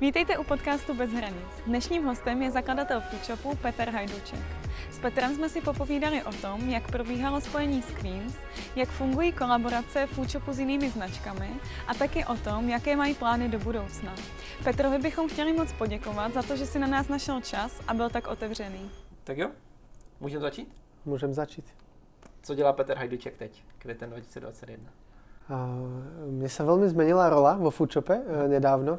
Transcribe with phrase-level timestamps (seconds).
[0.00, 1.48] Vítejte u podcastu Bez hranic.
[1.66, 4.44] Dnešním hostem je zakladatel Foodshopu Petr Hajduček.
[4.90, 8.34] S Petrem jsme si popovídali o tom, jak probíhalo spojení s Queens,
[8.76, 11.50] jak fungují kolaborace Foodshopu s jinými značkami
[11.86, 14.14] a taky o tom, jaké mají plány do budoucna.
[14.64, 18.10] Petrovi bychom chtěli moc poděkovat za to, že si na nás našel čas a byl
[18.10, 18.90] tak otevřený.
[19.24, 19.50] Tak jo,
[20.20, 20.68] můžeme začít?
[21.04, 21.64] Můžeme začít.
[22.42, 24.90] Co dělá Petr Hajduček teď, květen 2021?
[26.26, 28.98] Mne sa veľmi zmenila rola vo Foodshope eh, nedávno.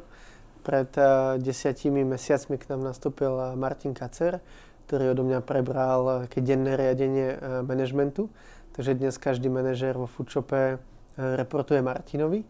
[0.62, 1.06] Pred eh,
[1.38, 4.40] desiatimi mesiacmi k nám nastúpil eh, Martin Kacer,
[4.86, 8.32] ktorý odo mňa prebral také denné riadenie manažmentu.
[8.72, 10.80] Takže dnes každý manažér vo Foodshope
[11.20, 12.40] reportuje Martinovi.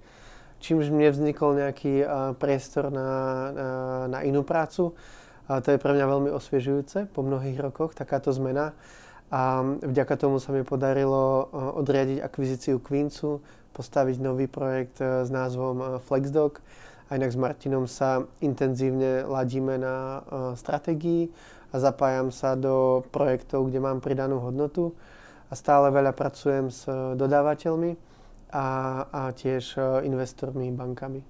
[0.63, 2.07] Čímž mne vznikol nejaký
[2.39, 3.11] priestor na,
[4.07, 4.95] na, inú prácu.
[5.51, 8.71] A to je pre mňa veľmi osviežujúce po mnohých rokoch, takáto zmena.
[9.35, 13.43] A vďaka tomu sa mi podarilo odriadiť akvizíciu Queensu,
[13.79, 16.59] postaviť nový projekt eh, s názvom eh, FlexDoc.
[17.09, 21.33] A inak s Martinom sa intenzívne ladíme na eh, stratégii
[21.73, 24.97] a zapájam sa do projektov, kde mám pridanú hodnotu
[25.49, 26.85] a stále veľa pracujem s
[27.17, 27.97] dodávateľmi
[28.53, 28.67] a,
[29.13, 31.21] a tiež investormi, bankami.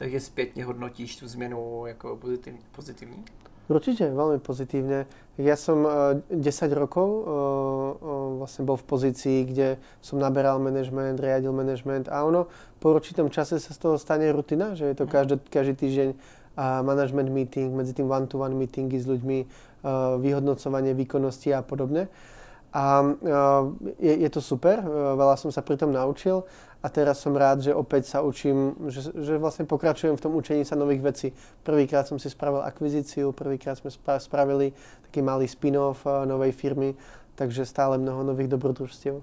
[0.00, 2.60] Takže zpětně hodnotíš tu změnu jako pozitivní?
[2.72, 3.24] pozitivní?
[3.70, 5.06] Určite, veľmi pozitívne.
[5.38, 11.22] Ja som 10 eh, rokov eh, eh, vlastne bol v pozícii, kde som naberal management,
[11.22, 12.50] riadil management a ono
[12.82, 15.12] po určitom čase sa z toho stane rutina, že je to mhm.
[15.14, 16.10] každý, každý týždeň
[16.60, 19.38] management meeting, medzi tým one-to-one meetingy s ľuďmi,
[20.20, 22.10] vyhodnocovanie výkonnosti a podobne.
[22.74, 23.16] A
[23.96, 26.44] je, je to super, veľa som sa pri tom naučil
[26.80, 30.64] a teraz som rád, že opäť sa učím, že, že vlastne pokračujem v tom učení
[30.64, 31.28] sa nových vecí.
[31.60, 34.72] Prvýkrát som si spravil akvizíciu, prvýkrát sme spravili
[35.04, 36.96] taký malý spin-off eh, novej firmy,
[37.36, 39.20] takže stále mnoho nových dobrodružstiev.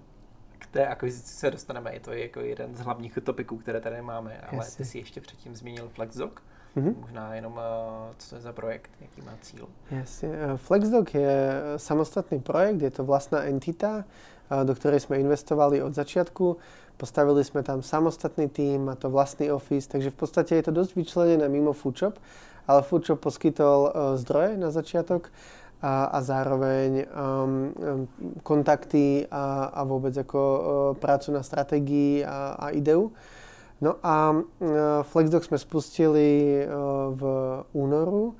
[0.57, 4.37] K té akvizici se dostaneme, je to jako jeden z hlavních topiků, které tady máme,
[4.37, 4.77] ale Jasně.
[4.77, 6.31] ty si ještě předtím zmínil FlexDoc.
[6.77, 6.95] Mm-hmm.
[6.99, 9.67] Možná jenom, eh, co to je za projekt, jaký má cíl?
[9.91, 10.29] Jasne.
[10.29, 14.05] Eh, FlexDoc je samostatný projekt, je to vlastná entita,
[14.47, 16.55] do ktorej sme investovali od začiatku.
[16.97, 20.97] Postavili sme tam samostatný tím, má to vlastný office, takže v podstate je to dosť
[20.97, 22.17] vyčlenené mimo Foodshop,
[22.65, 25.29] ale Foodshop poskytol uh, zdroje na začiatok
[25.77, 28.09] a, a zároveň um, um,
[28.41, 30.61] kontakty a, a vôbec ako uh,
[30.97, 33.13] prácu na stratégii a, a ideu.
[33.77, 36.65] No a uh, FlexDoc sme spustili
[37.13, 37.21] v
[37.77, 38.33] únoru,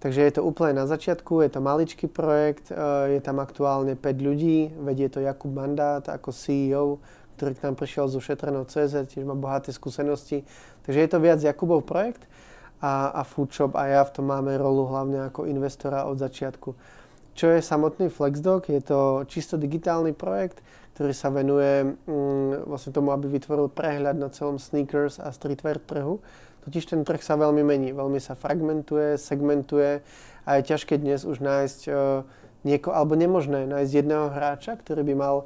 [0.00, 2.72] takže je to úplne na začiatku, je to maličký projekt,
[3.04, 7.04] je tam aktuálne 5 ľudí, vedie to Jakub Mandát ako CEO,
[7.38, 10.42] ktorý k nám prišiel zo šetrenou CZ, tiež má bohaté skúsenosti.
[10.82, 12.26] Takže je to viac Jakubov projekt
[12.82, 16.74] a, a Foodshop a ja v tom máme rolu hlavne ako investora od začiatku.
[17.38, 18.66] Čo je samotný FlexDoc?
[18.66, 20.58] Je to čisto digitálny projekt,
[20.98, 26.18] ktorý sa venuje mm, vlastne tomu, aby vytvoril prehľad na celom sneakers a streetwear trhu.
[26.66, 30.02] Totiž ten trh sa veľmi mení, veľmi sa fragmentuje, segmentuje
[30.42, 32.26] a je ťažké dnes už nájsť uh,
[32.66, 35.36] nieko, alebo nemožné nájsť jedného hráča, ktorý by mal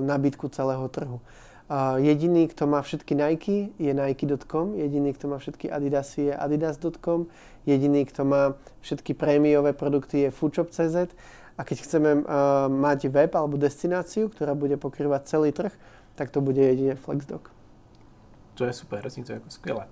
[0.00, 1.20] nabídku celého trhu.
[1.96, 4.74] Jediný, kto má všetky Nike, je Nike.com.
[4.74, 7.26] Jediný, kto má všetky Adidasy, je Adidas.com.
[7.66, 10.96] Jediný, kto má všetky prémiové produkty, je Foodshop.cz.
[11.58, 12.10] A keď chceme
[12.68, 15.74] mať web alebo destináciu, ktorá bude pokrývať celý trh,
[16.14, 17.50] tak to bude jedine FlexDoc.
[18.54, 19.86] To je super, zní to jako skvěle.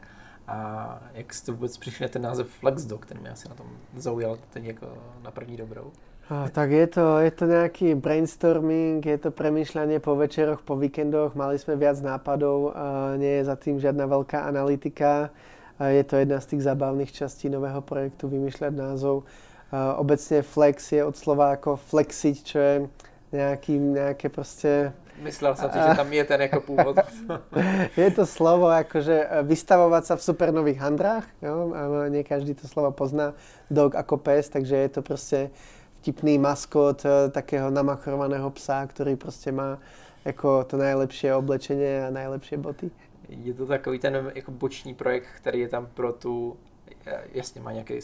[0.47, 3.66] A jak jste vůbec přišli na ten název FlexDoc, ten mě asi na tom
[3.97, 4.78] zaujal teď
[5.22, 5.93] na první dobrou?
[6.26, 11.38] A, tak je to, je to nejaký brainstorming, je to premýšľanie po večeroch, po víkendoch,
[11.38, 15.31] mali sme viac nápadov, a nie je za tým žiadna veľká analytika.
[15.78, 19.28] A je to jedna z tých zábavných častí nového projektu vymýšľať názov.
[19.70, 22.75] A obecne flex je od slova ako flexiť, čo je
[23.31, 24.91] nejaký, nejaké proste...
[25.22, 26.97] Myslel som si, že tam je ten ako pôvod.
[28.03, 31.25] je to slovo akože vystavovať sa v super nových handrách.
[31.41, 31.72] Jo?
[32.12, 33.32] Nie každý to slovo pozná.
[33.72, 35.54] Dog ako pes, takže je to proste
[36.01, 39.79] vtipný maskot eh, takého namachrovaného psa, ktorý prostě má
[40.25, 42.91] jako to najlepšie oblečenie a najlepšie boty.
[43.29, 46.56] Je to takový ten jako boční projekt, který je tam pro tu,
[47.06, 48.00] eh, jasně má nějaké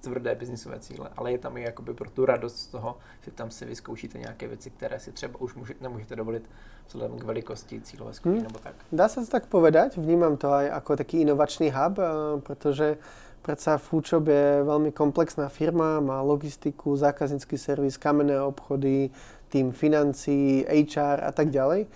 [0.00, 3.50] tvrdé biznisové cíle, ale je tam i jakoby pro tu radost z toho, že tam
[3.50, 6.50] si vyzkoušíte nějaké věci, které si třeba už může, nemůžete dovolit
[6.86, 8.46] vzhledem k velikosti cílové skupiny hmm.
[8.46, 8.74] nebo tak.
[8.92, 12.06] Dá sa to tak povedať, vnímam to aj ako taký inovačný hub, eh,
[12.40, 12.98] pretože
[13.40, 19.08] Predsa Foodshop je veľmi komplexná firma, má logistiku, zákaznícky servis, kamenné obchody,
[19.48, 21.88] tým financií, HR a tak ďalej.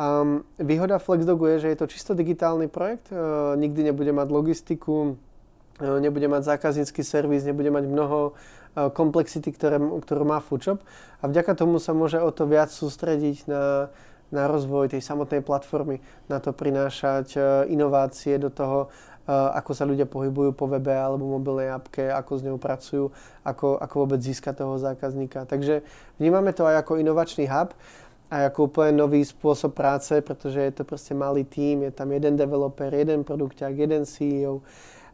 [0.00, 0.24] A
[0.58, 3.16] výhoda FlexDogu je, že je to čisto digitálny projekt, e,
[3.54, 5.14] nikdy nebude mať logistiku,
[5.76, 10.80] e, nebude mať zákaznícky servis, nebude mať mnoho e, komplexity, ktoré, ktorú má Foodshop
[11.20, 13.92] a vďaka tomu sa môže o to viac sústrediť na,
[14.32, 16.00] na rozvoj tej samotnej platformy,
[16.32, 17.36] na to prinášať
[17.68, 18.88] inovácie do toho,
[19.30, 23.04] ako sa ľudia pohybujú po webe alebo mobilnej appke, ako s ňou pracujú,
[23.46, 25.46] ako, ako vôbec získať toho zákazníka.
[25.46, 25.86] Takže
[26.18, 27.72] vnímame to aj ako inovačný hub
[28.30, 32.38] a ako úplne nový spôsob práce, pretože je to proste malý tím, je tam jeden
[32.38, 34.62] developer, jeden produkták, jeden CEO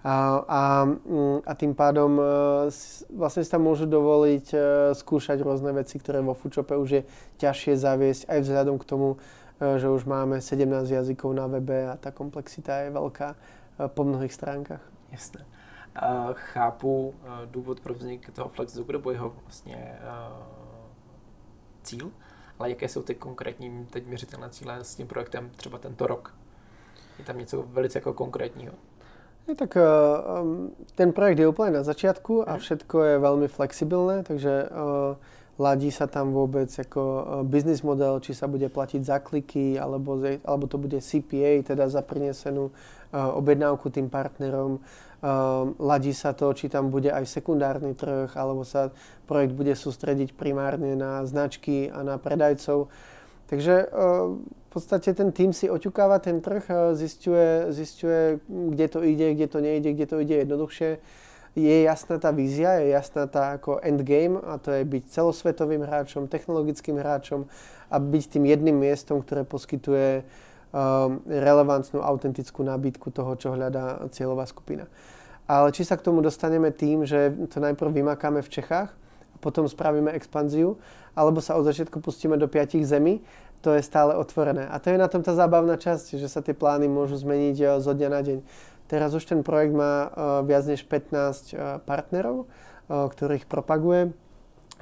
[0.07, 2.25] a, a, mm, a tým pádom e,
[3.11, 4.59] vlastne si tam môžu dovoliť e,
[4.95, 7.03] skúšať rôzne veci, ktoré vo Foodshope už je
[7.43, 9.19] ťažšie zaviesť aj vzhľadom k tomu,
[9.59, 13.35] e, že už máme 17 jazykov na webe a tá komplexita je veľká
[13.87, 14.81] po mnohých stránkách.
[15.13, 15.47] Jasné.
[16.03, 17.15] Uh, chápu uh,
[17.45, 20.45] důvod pro vznik toho FlexDoc nebo jeho vlastně uh,
[21.83, 22.11] cíl,
[22.59, 26.35] ale jaké jsou ty konkrétní teď měřitelné cíle s tím projektem třeba tento rok?
[27.19, 28.73] Je tam něco velice jako konkrétního?
[29.49, 29.79] Je, tak
[30.95, 32.61] ten projekt je úplne na začiatku a mhm.
[32.61, 35.15] všetko je veľmi flexibilné, takže uh,
[35.57, 40.21] ladí sa tam vôbec ako e, business model, či sa bude platiť za kliky, alebo,
[40.45, 44.79] alebo to bude CPA, teda za prinesenú uh, objednávku tým partnerom.
[45.17, 48.93] Uh, ladí sa to, či tam bude aj sekundárny trh, alebo sa
[49.25, 52.93] projekt bude sústrediť primárne na značky a na predajcov.
[53.47, 53.75] Takže
[54.43, 56.67] v podstate ten tým si oťukáva ten trh,
[56.99, 60.99] zistuje, zistuje, kde to ide, kde to nejde, kde to ide jednoduchšie
[61.57, 66.29] je jasná tá vízia, je jasná tá ako endgame a to je byť celosvetovým hráčom,
[66.29, 67.49] technologickým hráčom
[67.89, 74.45] a byť tým jedným miestom, ktoré poskytuje um, relevantnú, autentickú nábytku toho, čo hľadá cieľová
[74.45, 74.85] skupina.
[75.49, 78.93] Ale či sa k tomu dostaneme tým, že to najprv vymakáme v Čechách
[79.33, 80.77] a potom spravíme expanziu,
[81.17, 83.25] alebo sa od začiatku pustíme do piatich zemí,
[83.65, 84.69] to je stále otvorené.
[84.69, 87.69] A to je na tom tá zábavná časť, že sa tie plány môžu zmeniť uh,
[87.81, 88.39] zo dňa na deň.
[88.87, 91.11] Teraz už ten projekt má uh, viac než 15
[91.53, 94.15] uh, partnerov, uh, ktorých propaguje.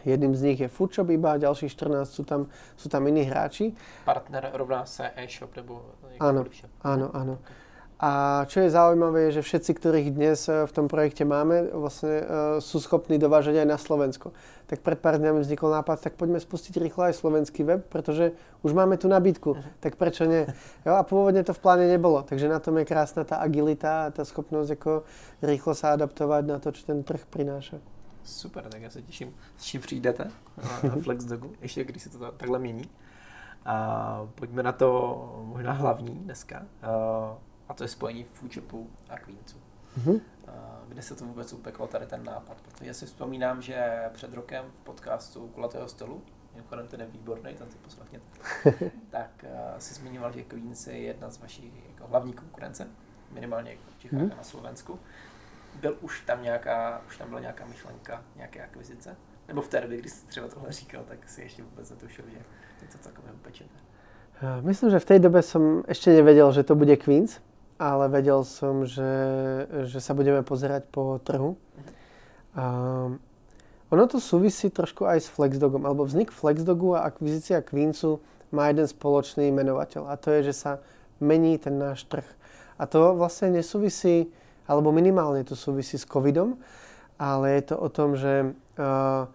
[0.05, 3.73] Jedným z nich je Foodshop iba, ďalších 14 sú tam, sú tam iní hráči.
[4.05, 6.45] Partner rovná sa e-shop nebo Áno,
[6.85, 7.35] áno, áno.
[7.41, 7.64] Okay.
[8.01, 12.15] A čo je zaujímavé, je, že všetci, ktorých dnes e, v tom projekte máme, vlastne
[12.21, 12.27] uh,
[12.59, 14.35] sú schopní dovážať aj na Slovensko.
[14.67, 18.35] Tak pred pár dňami vznikol nápad, tak poďme spustiť rýchlo aj slovenský web, pretože
[18.67, 19.79] už máme tú nabídku, uh-huh.
[19.79, 20.43] tak prečo nie?
[20.83, 24.11] Jo, a pôvodne to v pláne nebolo, takže na tom je krásna tá agilita a
[24.11, 24.93] tá schopnosť ako
[25.47, 27.79] rýchlo sa adaptovať na to, čo ten trh prináša.
[28.25, 30.31] Super, tak já se těším, s čím přijdete
[30.83, 32.85] na FlexDogu, ještě když se to takhle mění.
[33.65, 34.89] A pojďme na to
[35.45, 36.63] možná hlavní dneska.
[37.69, 39.57] A to je spojení Foodshopu a Queensu.
[39.99, 40.21] Mm-hmm.
[40.89, 42.57] Kde se to vůbec upeklo, tady ten nápad?
[42.61, 46.23] Protože já si vzpomínám, že před rokem v podcastu Kulatého stolu,
[46.55, 48.25] mimochodem ten je výborný, tam si poslechněte,
[49.11, 52.87] tak uh, si zmiňoval, že Queens je jedna z vašich jako hlavní konkurence,
[53.31, 54.33] minimálně v Čechách mm-hmm.
[54.33, 54.99] a na Slovensku.
[55.81, 59.17] Byl už tam nějaká, už tam byla nějaká myšlenka, nějaké akvizice?
[59.49, 62.39] Nebo v té době, když jsi třeba tohle říkal, tak si ještě vůbec netušil, že
[62.83, 63.79] něco takového pečete?
[64.61, 67.39] Myslím, že v tej dobe som ešte nevedel, že to bude Queens
[67.79, 69.13] ale vedel som, že,
[69.91, 71.59] že sa budeme pozerať po trhu.
[72.55, 72.65] A
[73.91, 78.23] ono to súvisí trošku aj s Flexdogom, alebo vznik Flexdogu a akvizícia Queensu
[78.55, 80.73] má jeden spoločný menovateľ a to je, že sa
[81.19, 82.27] mení ten náš trh.
[82.79, 84.31] A to vlastne nesúvisí,
[84.67, 86.59] alebo minimálne to súvisí s covidom,
[87.19, 89.31] ale je to o tom, že uh,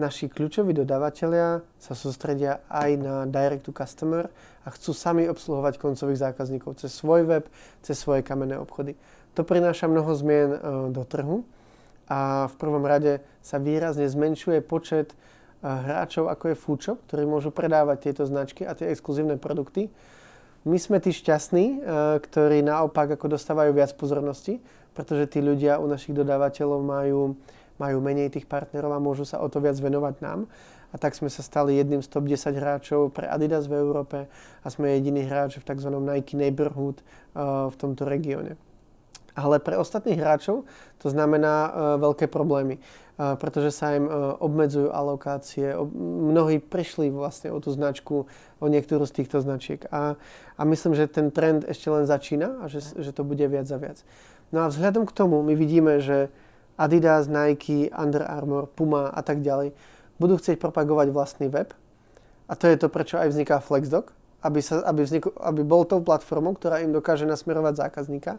[0.00, 4.32] naši kľúčoví dodávateľia sa sústredia aj na direct to customer
[4.64, 7.44] a chcú sami obsluhovať koncových zákazníkov cez svoj web,
[7.84, 8.96] cez svoje kamenné obchody.
[9.36, 10.58] To prináša mnoho zmien e,
[10.90, 11.44] do trhu
[12.08, 15.16] a v prvom rade sa výrazne zmenšuje počet e,
[15.68, 19.92] hráčov, ako je Foodshop, ktorí môžu predávať tieto značky a tie exkluzívne produkty.
[20.64, 21.76] My sme tí šťastní, e,
[22.24, 24.58] ktorí naopak ako dostávajú viac pozornosti,
[24.92, 27.38] pretože tí ľudia u našich dodávateľov majú
[27.80, 30.44] majú menej tých partnerov a môžu sa o to viac venovať nám.
[30.90, 34.28] A tak sme sa stali jedným z top 10 hráčov pre Adidas v Európe
[34.60, 35.88] a sme jediný hráč v tzv.
[35.88, 38.58] Nike Neighborhood uh, v tomto regióne.
[39.38, 40.66] Ale pre ostatných hráčov
[40.98, 41.70] to znamená uh,
[42.02, 45.78] veľké problémy, uh, pretože sa im uh, obmedzujú alokácie.
[45.78, 45.86] O,
[46.26, 48.26] mnohí prišli vlastne o tú značku,
[48.58, 49.86] o niektorú z týchto značiek.
[49.94, 50.18] A,
[50.58, 53.78] a myslím, že ten trend ešte len začína a že, že to bude viac a
[53.78, 54.02] viac.
[54.50, 56.34] No a vzhľadom k tomu my vidíme, že
[56.80, 59.76] Adidas, Nike, Under Armour, Puma a tak ďalej
[60.20, 61.72] budú chcieť propagovať vlastný web.
[62.44, 64.12] A to je to, prečo aj vzniká FlexDoc,
[64.44, 68.36] aby, sa, aby, vznikl, aby bol tou platformou, ktorá im dokáže nasmerovať zákazníka.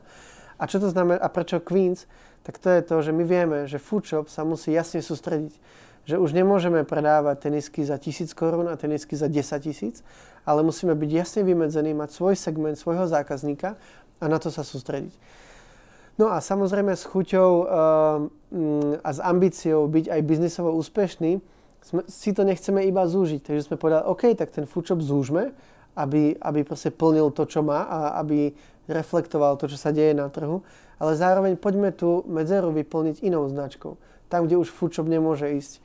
[0.61, 2.05] A čo to znamená, a prečo Queens?
[2.45, 5.57] Tak to je to, že my vieme, že Foodshop sa musí jasne sústrediť.
[6.05, 10.01] Že už nemôžeme predávať tenisky za tisíc korún a tenisky za 10 tisíc,
[10.45, 13.77] ale musíme byť jasne vymedzení, mať svoj segment, svojho zákazníka
[14.17, 15.13] a na to sa sústrediť.
[16.19, 17.67] No a samozrejme s chuťou uh,
[18.99, 21.39] a s ambíciou byť aj biznisovo úspešný,
[22.05, 23.41] si to nechceme iba zúžiť.
[23.41, 25.55] Takže sme povedali, OK, tak ten foodshop zúžme,
[25.97, 28.53] aby, aby proste plnil to, čo má a aby
[28.85, 30.61] reflektoval to, čo sa deje na trhu,
[31.01, 33.97] ale zároveň poďme tú medzeru vyplniť inou značkou,
[34.29, 35.81] tam, kde už foodshop nemôže ísť.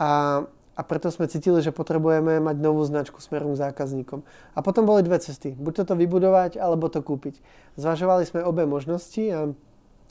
[0.00, 0.42] A,
[0.80, 4.24] a preto sme cítili, že potrebujeme mať novú značku smerom k zákazníkom.
[4.56, 5.52] A potom boli dve cesty.
[5.52, 7.36] Buď toto vybudovať, alebo to kúpiť.
[7.76, 9.52] Zvažovali sme obe možnosti a,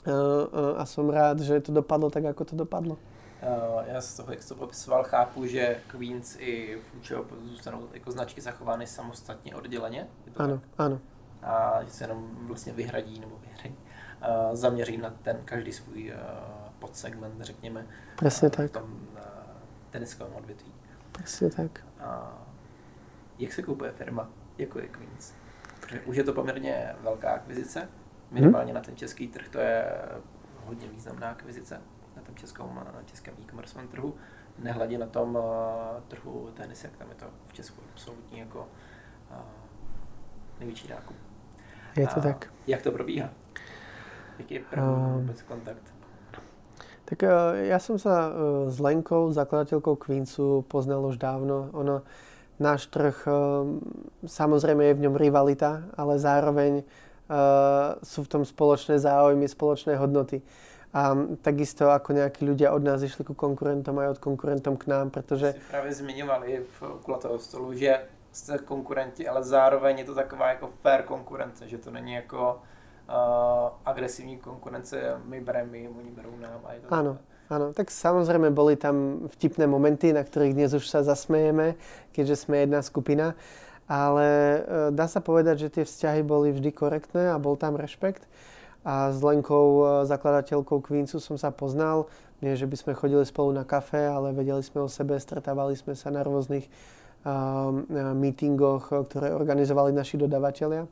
[0.05, 0.13] a,
[0.77, 3.01] a som rád, že to dopadlo tak, ako to dopadlo.
[3.39, 8.11] Uh, já z toho, jak jsi to popisoval, chápu, že Queens i Foodshop zůstanou jako
[8.11, 10.07] značky zachovány samostatně odděleně.
[10.37, 10.63] Ano, tak?
[10.77, 10.99] ano.
[11.43, 16.17] A že se jenom vlastně vyhradí nebo vyhradí, uh, zaměří na ten každý svůj uh,
[16.79, 17.85] podsegment, řekněme.
[18.15, 18.69] Přesně tak.
[18.69, 19.07] V tom
[19.89, 20.73] teniskovém odvětví.
[21.11, 21.85] Přesně tak.
[21.99, 22.05] Uh,
[23.39, 25.33] jak se kupuje firma, jako je Queens?
[25.79, 27.89] Protože už je to poměrně velká akvizice,
[28.31, 28.75] minimálně hmm.
[28.75, 29.85] na ten český trh to je
[30.65, 31.81] hodně významná akvizice
[32.15, 34.15] na tom českém, na českém e-commerce trhu,
[34.57, 35.41] nehledě na tom uh,
[36.07, 38.67] trhu tenisek, tam je to v Česku absolutní jako
[39.31, 39.37] uh,
[40.59, 41.15] největší nákup.
[41.97, 42.53] Je to uh, tak.
[42.67, 43.29] Jak to probíhá?
[44.39, 45.93] Jaký je první uh, vůbec kontakt?
[47.09, 48.33] Tak uh, ja som sa uh,
[48.69, 51.73] s Lenkou, zakladateľkou Queensu, poznal už dávno.
[51.73, 52.05] Ono,
[52.61, 53.65] náš trh, uh,
[54.29, 56.85] samozrejme je v ňom rivalita, ale zároveň
[58.01, 60.41] sú v tom spoločné záujmy, spoločné hodnoty.
[60.97, 61.13] A
[61.45, 65.53] takisto ako nejakí ľudia od nás išli ku konkurentom aj od konkurentom k nám, pretože...
[65.53, 68.01] Si právě zmiňovali v okolo toho stolu, že
[68.31, 72.61] jste konkurenti, ale zároveň je to taková jako fair konkurence, že to není jako
[73.85, 76.59] agresívní konkurence, my bereme my, oni berou nám.
[76.65, 77.13] A je to Áno,
[77.49, 77.73] áno.
[77.73, 81.75] Tak samozrejme boli tam vtipné momenty, na ktorých dnes už sa zasmejeme,
[82.13, 83.33] keďže sme jedna skupina.
[83.89, 88.29] Ale uh, dá sa povedať, že tie vzťahy boli vždy korektné a bol tam rešpekt
[88.83, 92.07] a s Lenkou, e, zakladateľkou Queensu som sa poznal.
[92.39, 95.91] Nie, že by sme chodili spolu na kafe, ale vedeli sme o sebe, stretávali sme
[95.91, 96.71] sa na rôznych
[97.27, 97.67] uh,
[98.15, 100.87] meetingoch, ktoré organizovali naši dodavatelia.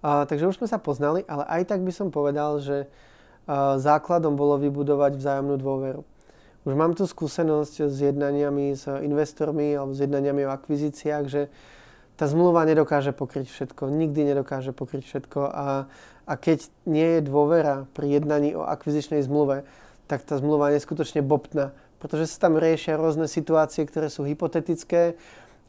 [0.00, 4.56] Takže už sme sa poznali, ale aj tak by som povedal, že uh, základom bolo
[4.56, 6.02] vybudovať vzájomnú dôveru.
[6.64, 11.48] Už mám tu skúsenosť s jednaniami s investormi alebo s jednaniami o akvizíciách, že
[12.20, 15.88] tá zmluva nedokáže pokryť všetko, nikdy nedokáže pokryť všetko a,
[16.28, 19.64] a keď nie je dôvera pri jednaní o akvizičnej zmluve,
[20.04, 25.16] tak tá zmluva je neskutočne bobtná, pretože sa tam riešia rôzne situácie, ktoré sú hypotetické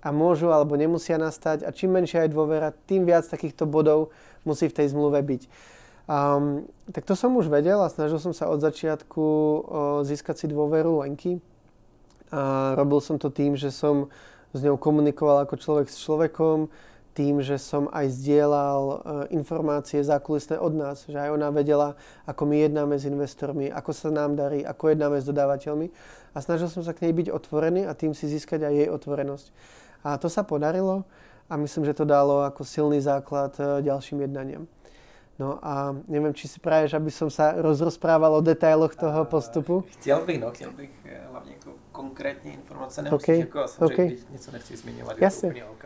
[0.01, 4.09] a môžu alebo nemusia nastať a čím menšia je dôvera, tým viac takýchto bodov
[4.43, 5.41] musí v tej zmluve byť.
[6.09, 9.61] Um, tak to som už vedel a snažil som sa od začiatku uh,
[10.01, 11.39] získať si dôveru Lenky.
[12.33, 14.09] A robil som to tým, že som
[14.51, 16.71] s ňou komunikoval ako človek s človekom,
[17.11, 18.95] tým, že som aj zdieľal e,
[19.35, 24.07] informácie zákulisné od nás, že aj ona vedela, ako my jednáme s investormi, ako sa
[24.15, 25.91] nám darí, ako jednáme s dodávateľmi
[26.31, 29.47] a snažil som sa k nej byť otvorený a tým si získať aj jej otvorenosť.
[30.03, 31.05] A to sa podarilo
[31.49, 34.65] a myslím, že to dalo ako silný základ e, ďalším jednaniam.
[35.39, 39.83] No a neviem, či si praješ, aby som sa rozprával o detailoch toho postupu?
[39.99, 43.39] Chtěl bych, no, chtěl bych e, hlavně jako konkrétní informace, nemusíš okay.
[43.39, 44.31] jako samozřejmě, okay.
[44.31, 45.85] něco nechci zmiňovat, je to úplně OK.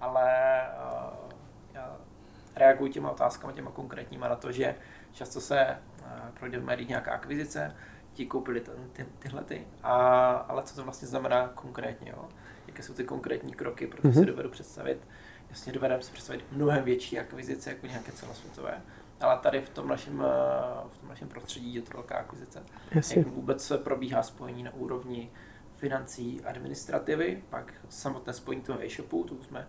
[0.00, 0.26] Ale
[1.74, 1.80] uh,
[2.56, 4.74] reaguji těma otázkama, těma konkrétníma na to, že
[5.12, 6.06] často se uh,
[6.38, 7.74] projde v médiích nějaká akvizice,
[8.12, 9.94] ti koupili ten, ty, tyhle ty, a,
[10.48, 12.28] ale co to vlastně znamená konkrétně, jo?
[12.72, 14.20] Jaké jsou ty konkrétní kroky, protože mm-hmm.
[14.20, 14.98] si dovedu představit,
[15.50, 18.80] jasně dovedeme si představit mnohem větší akvizice jako nějaké celosvětové,
[19.20, 20.24] ale tady v tom našem,
[20.88, 22.62] v tom našem prostředí je to velká akvizice.
[22.94, 23.18] Jasně.
[23.18, 25.30] Jak vůbec probíhá spojení na úrovni
[25.76, 29.68] financí, administrativy, pak samotné spojení toho e-shopu, to jsme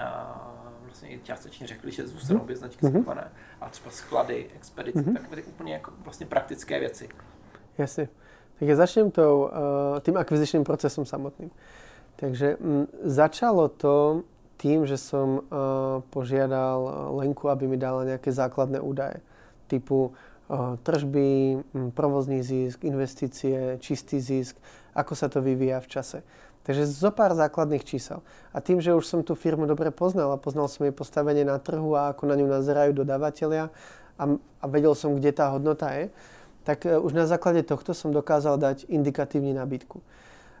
[0.00, 2.92] a vlastně i částečně řekli, že zůstanou obě značky mm-hmm.
[2.92, 3.30] zachované,
[3.60, 5.12] a třeba sklady, expedice, mm-hmm.
[5.12, 7.08] takové ty úplně jako vlastně praktické věci.
[7.78, 8.08] Jasne.
[8.54, 11.50] Tak ja začnem tou, uh, tým akvizičným procesom samotným.
[12.16, 14.22] Takže m, začalo to
[14.56, 19.18] tým, že som uh, požiadal Lenku, aby mi dala nejaké základné údaje
[19.66, 24.56] typu uh, tržby, m, provozný zisk, investície, čistý zisk,
[24.94, 26.18] ako sa to vyvíja v čase.
[26.64, 28.24] Takže zo pár základných čísel.
[28.56, 31.60] A tým, že už som tú firmu dobre poznal a poznal som jej postavenie na
[31.60, 33.68] trhu a ako na ňu nazerajú dodávateľia
[34.16, 36.08] a, a vedel som, kde tá hodnota je,
[36.64, 40.00] tak už na základe tohto som dokázal dať indikatívnu nabídku.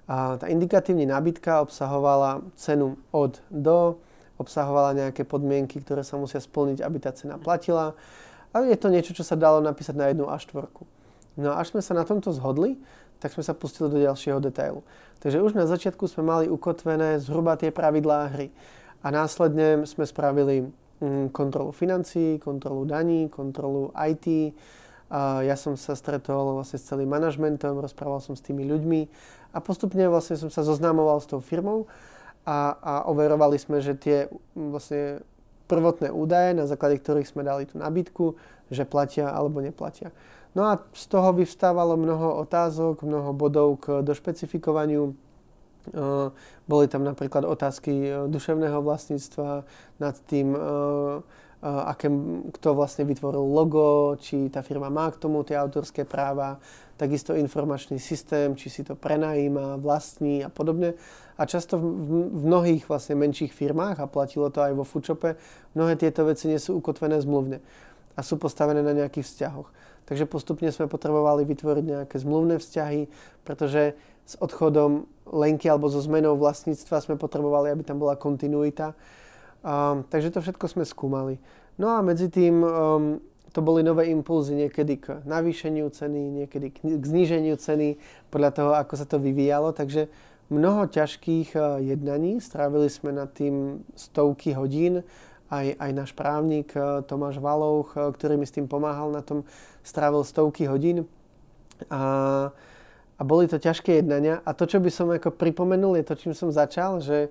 [0.04, 3.96] A tá indikatívna nabídka obsahovala cenu od do,
[4.36, 7.96] obsahovala nejaké podmienky, ktoré sa musia splniť, aby tá cena platila.
[8.52, 10.84] A je to niečo, čo sa dalo napísať na jednu a štvorku.
[11.40, 12.78] No a až sme sa na tomto zhodli,
[13.18, 14.84] tak sme sa pustili do ďalšieho detailu.
[15.18, 18.52] Takže už na začiatku sme mali ukotvené zhruba tie pravidlá hry.
[19.00, 20.68] A následne sme spravili
[21.00, 24.52] mm, kontrolu financií, kontrolu daní, kontrolu IT.
[25.12, 29.00] Ja som sa stretol vlastne s celým manažmentom, rozprával som s tými ľuďmi
[29.54, 31.86] a postupne vlastne som sa zoznámoval s tou firmou
[32.42, 35.22] a, a overovali sme, že tie vlastne
[35.70, 38.36] prvotné údaje, na základe ktorých sme dali tú nabídku,
[38.68, 40.12] že platia alebo neplatia.
[40.54, 45.16] No a z toho vyvstávalo mnoho otázok, mnoho bodov k došpecifikovaniu.
[46.64, 49.68] Boli tam napríklad otázky duševného vlastníctva
[50.00, 50.54] nad tým,
[51.64, 52.12] aké,
[52.60, 56.60] kto vlastne vytvoril logo, či tá firma má k tomu tie autorské práva,
[57.00, 60.92] takisto informačný systém, či si to prenajíma, vlastní a podobne.
[61.34, 65.40] A často v, mnohých vlastne menších firmách, a platilo to aj vo Foodshope,
[65.72, 67.58] mnohé tieto veci nie sú ukotvené zmluvne
[68.14, 69.68] a sú postavené na nejakých vzťahoch.
[70.04, 73.08] Takže postupne sme potrebovali vytvoriť nejaké zmluvné vzťahy,
[73.42, 78.92] pretože s odchodom Lenky alebo so zmenou vlastníctva sme potrebovali, aby tam bola kontinuita.
[79.64, 81.40] Um, takže to všetko sme skúmali.
[81.80, 83.16] No a medzi tým um,
[83.54, 88.02] to boli nové impulzy niekedy k navýšeniu ceny, niekedy k zníženiu ceny,
[88.34, 89.70] podľa toho, ako sa to vyvíjalo.
[89.70, 90.10] Takže
[90.50, 91.62] mnoho ťažkých eh,
[91.94, 95.06] jednaní, strávili sme nad tým stovky hodín,
[95.54, 99.46] aj, aj náš právnik eh, Tomáš Valouch, eh, ktorý mi s tým pomáhal na tom,
[99.86, 101.06] strávil stovky hodín.
[101.90, 102.50] A,
[103.14, 104.42] a boli to ťažké jednania.
[104.42, 107.30] A to, čo by som ako pripomenul, je to, čím som začal, že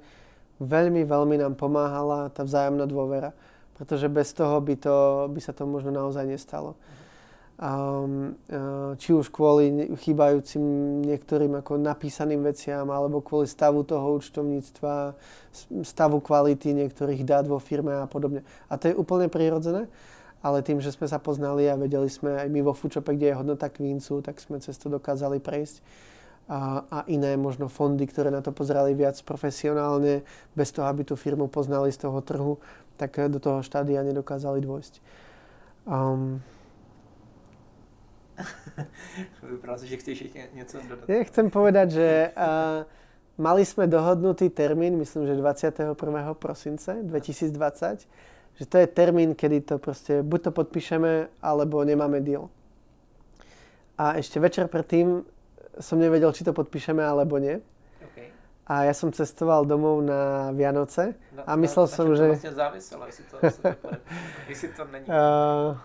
[0.66, 3.32] veľmi, veľmi nám pomáhala tá vzájomná dôvera
[3.74, 4.96] pretože bez toho by, to,
[5.34, 6.78] by sa to možno naozaj nestalo.
[7.54, 10.64] Um, uh, či už kvôli chýbajúcim
[11.06, 15.14] niektorým ako napísaným veciam, alebo kvôli stavu toho účtovníctva,
[15.86, 18.42] stavu kvality niektorých dát vo firme a podobne.
[18.72, 19.86] A to je úplne prirodzené,
[20.42, 23.38] ale tým, že sme sa poznali a vedeli sme aj my vo Foodshope, kde je
[23.38, 25.78] hodnota kvincu, tak sme cez to dokázali prejsť.
[26.44, 31.16] A, a iné možno fondy, ktoré na to pozerali viac profesionálne, bez toho, aby tú
[31.16, 32.60] firmu poznali z toho trhu,
[33.00, 34.94] tak do toho štádia nedokázali dôjsť.
[35.88, 36.44] Um,
[39.46, 41.06] Vypadá že chceš ešte niečo dodať.
[41.06, 42.84] Ja chcem povedať, že uh,
[43.38, 45.94] mali sme dohodnutý termín, myslím, že 21.
[46.38, 48.08] prosince 2020,
[48.58, 52.50] že to je termín, kedy to proste buď to podpíšeme, alebo nemáme deal.
[53.98, 55.22] A ešte večer predtým
[55.80, 57.62] som nevedel, či to podpíšeme, alebo nie.
[58.64, 62.26] A ja som cestoval domov na Vianoce no, a myslel na, som, na že...
[62.32, 63.36] vlastne záviselo, jestli to,
[64.48, 65.76] jestli to není uh,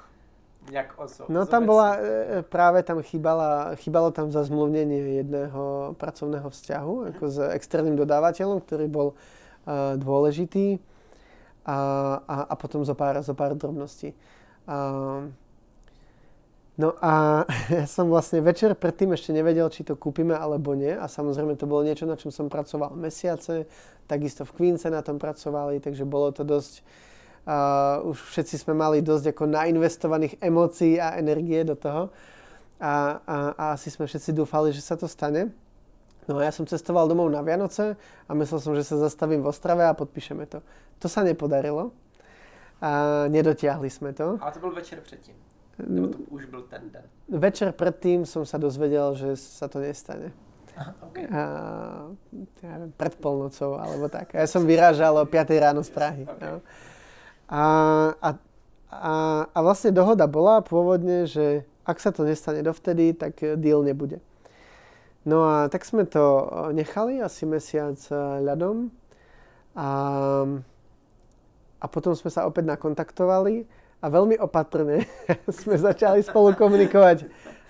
[0.70, 6.94] nejak oso, No tam bola, e, práve tam chýbala, chýbalo tam zazmluvnenie jedného pracovného vzťahu
[6.94, 7.10] uh-huh.
[7.10, 9.18] ako s externým dodávateľom, ktorý bol
[9.66, 10.78] uh, dôležitý
[11.66, 11.78] a,
[12.22, 14.14] a, a potom zo pár, zo pár drobností.
[14.70, 15.34] Uh,
[16.78, 17.42] No a
[17.74, 20.94] ja som vlastne večer predtým ešte nevedel, či to kúpime alebo nie.
[20.94, 23.66] A samozrejme to bolo niečo, na čom som pracoval mesiace.
[24.06, 26.86] Takisto v Queense na tom pracovali, takže bolo to dosť...
[27.48, 32.12] Uh, už všetci sme mali dosť ako nainvestovaných emócií a energie do toho.
[32.76, 35.48] A, a, a asi sme všetci dúfali, že sa to stane.
[36.28, 37.96] No a ja som cestoval domov na Vianoce
[38.28, 40.60] a myslel som, že sa zastavím v Ostrave a podpíšeme to.
[41.00, 41.88] To sa nepodarilo.
[42.84, 44.36] A nedotiahli sme to.
[44.36, 45.47] Ale to bol večer předtím.
[45.86, 47.02] Nebo to už byl ten den?
[47.28, 50.32] Večer predtým som sa dozvedel, že sa to nestane.
[50.78, 51.26] Aha, okay.
[51.26, 51.42] a,
[52.62, 54.30] ja neviem, pred polnocou, alebo tak.
[54.34, 56.22] Ja som vyrážal o 5 ráno z Prahy.
[56.22, 56.38] Okay.
[56.38, 56.62] No.
[57.50, 57.62] A,
[58.22, 58.28] a,
[58.90, 59.12] a,
[59.50, 64.22] a vlastne dohoda bola pôvodne, že ak sa to nestane dovtedy, tak deal nebude.
[65.26, 68.14] No a tak sme to nechali asi mesiac e,
[68.48, 68.88] ľadom
[69.76, 69.90] a,
[71.82, 75.06] a potom sme sa opäť nakontaktovali a veľmi opatrne
[75.62, 77.26] sme začali spolu komunikovať.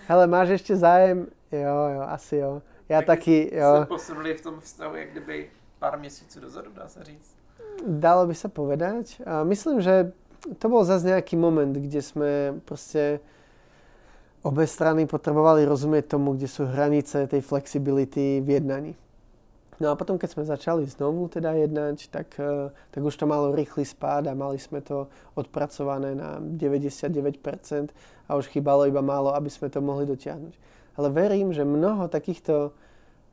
[0.08, 1.28] Hele, máš ešte zájem?
[1.52, 2.52] Jo, jo, asi jo.
[2.88, 3.84] Ja tak taký, jo.
[3.84, 5.36] Sa posunuli v tom vztahu, jak kdyby
[5.78, 7.36] pár měsíců dozadu, dá sa říct.
[7.86, 9.22] Dalo by sa povedať.
[9.22, 10.10] A myslím, že
[10.58, 13.22] to bol zase nejaký moment, kde sme proste
[14.42, 18.92] obe strany potrebovali rozumieť tomu, kde sú hranice tej flexibility v jednaní.
[19.78, 23.54] No a potom, keď sme začali znovu teda jednať, tak, eh, tak už to malo
[23.54, 25.06] rýchly spád a mali sme to
[25.38, 27.94] odpracované na 99%
[28.26, 30.54] a už chýbalo iba málo, aby sme to mohli dotiahnuť.
[30.98, 32.74] Ale verím, že mnoho takýchto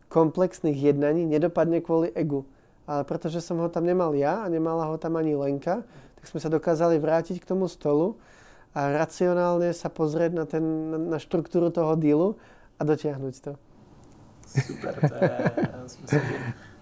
[0.05, 2.45] komplexných jednaní nedopadne kvôli egu.
[2.85, 5.81] Ale pretože som ho tam nemal ja a nemala ho tam ani Lenka,
[6.21, 8.21] tak sme sa dokázali vrátiť k tomu stolu
[8.77, 10.61] a racionálne sa pozrieť na, ten,
[11.09, 12.37] na štruktúru toho dealu
[12.77, 13.51] a dotiahnuť to.
[14.45, 15.51] Super, to je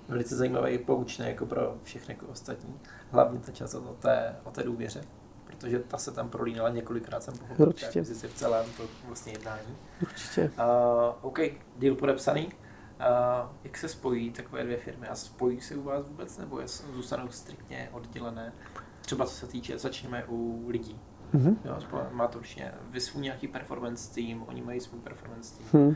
[0.07, 2.79] velice zajímavé i poučné jako pro všechny jako ostatní.
[3.11, 5.03] Hlavně ta část o té, o té důvěře,
[5.43, 8.03] protože ta se tam prolínala několikrát, jsem pochopil Určitě.
[8.03, 9.77] v celém to vlastně jednání.
[10.01, 10.51] Určitě.
[10.57, 11.39] Uh, OK,
[11.75, 12.45] deal podepsaný.
[12.45, 16.67] Uh, jak se spojí takové dvě firmy a spojí se u vás vůbec, nebo je,
[16.67, 18.53] zůstanou striktně oddělené?
[19.01, 20.99] Třeba co se týče, začneme u lidí.
[21.33, 21.57] Mm-hmm.
[21.65, 21.77] Jo,
[22.11, 25.89] má to určitě vy svůj nějaký performance team, oni mají svůj performance team, hmm.
[25.89, 25.95] uh,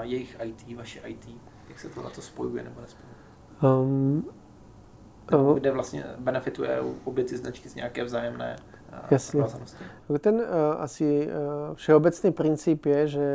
[0.00, 1.28] jejich IT, vaše IT,
[1.68, 3.14] jak se to na to spojuje nebo nespojuje?
[3.62, 4.24] Um,
[5.28, 5.54] uh-huh.
[5.54, 8.56] kde vlastně benefituje obě ty značky z nějaké vzájemné
[9.10, 9.44] Jasne.
[10.20, 10.44] Ten uh,
[10.78, 13.26] asi uh, všeobecný princíp je, že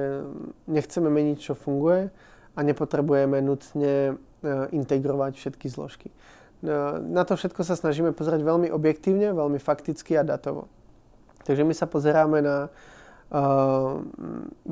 [0.68, 2.10] nechceme meniť, čo funguje
[2.56, 6.10] a nepotrebujeme nutne uh, integrovať všetky zložky.
[6.64, 10.72] Uh, na to všetko sa snažíme pozerať veľmi objektívne, veľmi fakticky a datovo.
[11.50, 14.06] Takže my sa pozeráme na uh,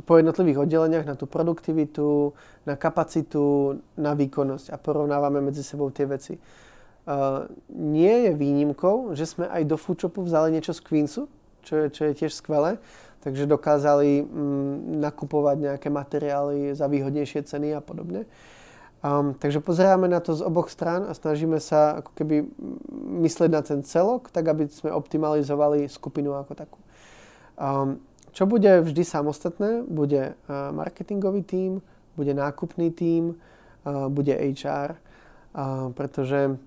[0.06, 2.38] po jednotlivých oddeleniach na tú produktivitu,
[2.70, 6.38] na kapacitu, na výkonnosť a porovnávame medzi sebou tie veci.
[6.38, 11.26] Uh, nie je výnimkou, že sme aj do Foodshopu vzali niečo z Queensu,
[11.66, 12.78] čo je, čo je tiež skvelé.
[13.26, 18.30] Takže dokázali mm, nakupovať nejaké materiály za výhodnejšie ceny a podobne.
[18.98, 22.50] Um, takže pozeráme na to z oboch strán a snažíme sa ako keby
[23.22, 26.80] mysleť na ten celok, tak aby sme optimalizovali skupinu ako takú.
[27.62, 28.02] Um,
[28.34, 31.82] čo bude vždy samostatné, bude uh, marketingový tím,
[32.18, 33.38] bude nákupný tím,
[33.86, 36.58] uh, bude HR, uh, pretože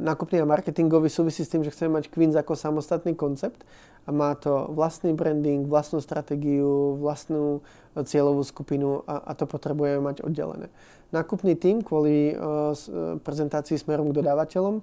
[0.00, 3.66] nákupný a marketingový súvisí s tým, že chceme mať Queens ako samostatný koncept
[4.06, 10.00] a má to vlastný branding, vlastnú stratégiu, vlastnú eh, cieľovú skupinu a, a to potrebujeme
[10.00, 10.70] mať oddelené.
[11.14, 12.74] Nákupný tým kvôli uh,
[13.22, 14.82] prezentácii smerom k dodávateľom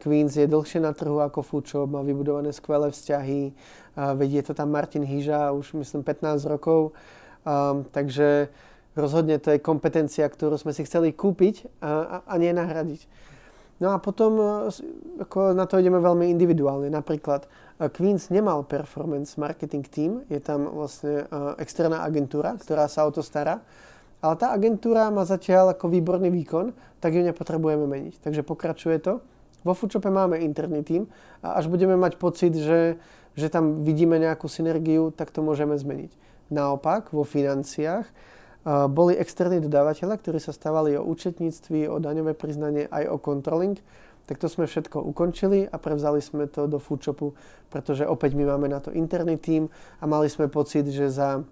[0.00, 4.72] Queens je dlhšie na trhu ako Foodshop, má vybudované skvelé vzťahy, uh, vedie to tam
[4.72, 6.96] Martin Hýža už myslím 15 rokov,
[7.44, 8.48] um, takže
[8.96, 13.04] rozhodne to je kompetencia, ktorú sme si chceli kúpiť a, a, a nie nahradiť.
[13.80, 14.44] No a potom e,
[15.24, 16.92] ako na to ideme veľmi individuálne.
[16.92, 23.08] Napríklad e, Queens nemal performance marketing team, je tam vlastne e, externá agentúra, ktorá sa
[23.08, 23.64] o to stará.
[24.20, 28.20] Ale tá agentúra má zatiaľ ako výborný výkon, tak ju nepotrebujeme meniť.
[28.20, 29.24] Takže pokračuje to.
[29.64, 31.02] Vo Foodshope máme interný tým
[31.40, 33.00] a až budeme mať pocit, že,
[33.32, 36.12] že tam vidíme nejakú synergiu, tak to môžeme zmeniť.
[36.52, 38.04] Naopak, vo financiách
[38.66, 43.80] boli externí dodávateľe, ktorí sa stávali o účetníctví, o daňové priznanie, aj o controlling.
[44.28, 47.34] Tak to sme všetko ukončili a prevzali sme to do Foodshopu,
[47.72, 51.42] pretože opäť my máme na to interný tím a mali sme pocit, že za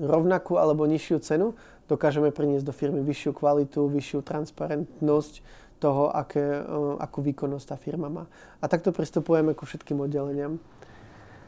[0.00, 1.54] rovnakú alebo nižšiu cenu
[1.86, 5.34] dokážeme priniesť do firmy vyššiu kvalitu, vyššiu transparentnosť
[5.78, 6.64] toho, aké, e,
[6.98, 8.24] akú výkonnosť tá firma má.
[8.62, 10.58] A takto pristupujeme ku všetkým oddeleniam.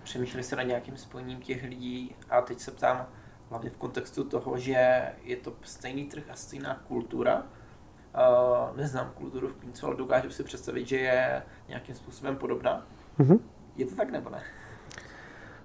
[0.05, 3.07] Přemýšleli jste nad nějakým spojením těch lidí a teď se ptám,
[3.51, 7.43] hlavně v kontextu toho, že je to stejný trh a stejná kultura.
[8.15, 12.87] Uh, neznám kulturu v Queensu, ale dokážu si představit, že je nějakým způsobem podobná.
[13.19, 13.39] Mm-hmm.
[13.77, 14.43] Je to tak nebo ne?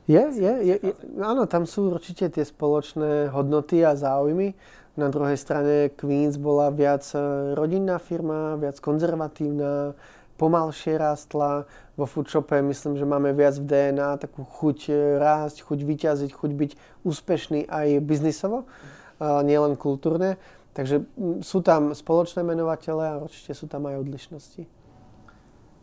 [0.10, 4.58] Je, je, je, je, áno, tam sú určite tie spoločné hodnoty a záujmy.
[4.98, 7.06] Na druhej strane Queens bola viac
[7.54, 9.94] rodinná firma, viac konzervatívna,
[10.40, 11.68] pomalšie rástla.
[12.00, 16.52] Vo foodshope myslím, že máme viac v DNA takú chuť e, rásť, chuť vyťaziť, chuť
[16.56, 16.72] byť
[17.04, 18.64] úspešný aj biznisovo,
[19.20, 20.40] nielen kultúrne.
[20.72, 21.04] Takže
[21.44, 24.64] sú tam spoločné menovatele a určite sú tam aj odlišnosti.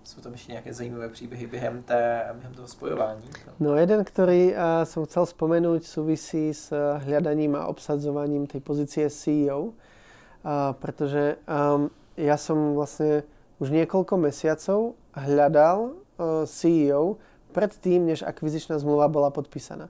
[0.06, 3.26] Sú tam ešte nejaké zaujímavé príbehy během, té, během toho spojování?
[3.60, 4.54] No jeden, ktorý
[4.86, 9.74] som chcel spomenúť, súvisí s uh, hľadaním a obsadzovaním tej pozície CEO,
[10.78, 11.42] pretože
[12.16, 17.16] ja som vlastne už niekoľko mesiacov hľadal uh, CEO
[17.56, 19.88] predtým, než akvizičná zmluva bola podpísaná.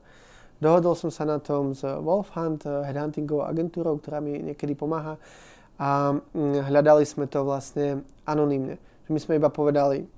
[0.63, 5.19] Dohodol som sa na tom s Wolf Hunt, uh, headhuntingovou agentúrou, ktorá mi niekedy pomáha
[5.77, 8.81] a um, hľadali sme to vlastne anonymne.
[9.07, 10.09] My sme iba povedali,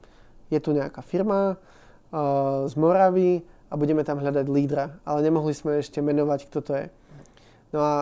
[0.48, 5.82] je tu nejaká firma uh, z Moravy a budeme tam hľadať lídra, ale nemohli sme
[5.82, 6.86] ešte menovať, kto to je.
[7.68, 7.94] No a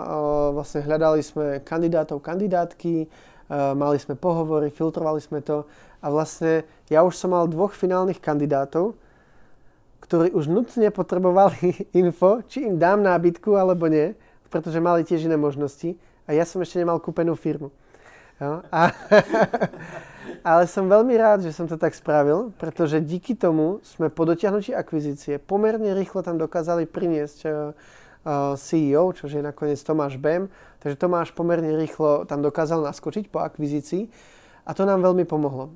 [0.54, 3.10] vlastne hľadali sme kandidátov, kandidátky,
[3.50, 5.66] mali sme pohovory, filtrovali sme to
[6.02, 8.98] a vlastne ja už som mal dvoch finálnych kandidátov,
[10.06, 14.14] ktorí už nutne potrebovali info, či im dám nábytku alebo nie,
[14.50, 17.74] pretože mali tiež iné možnosti a ja som ešte nemal kúpenú firmu.
[18.38, 18.62] Jo?
[18.68, 18.92] A,
[20.50, 24.76] ale som veľmi rád, že som to tak spravil, pretože díky tomu sme po dotiahnutí
[24.76, 27.54] akvizície pomerne rýchlo tam dokázali priniesť uh,
[28.58, 30.50] CEO, čo je nakoniec Tomáš Bem.
[30.86, 34.06] Takže Tomáš pomerne rýchlo tam dokázal naskočiť po akvizícii
[34.62, 35.74] a to nám veľmi pomohlo.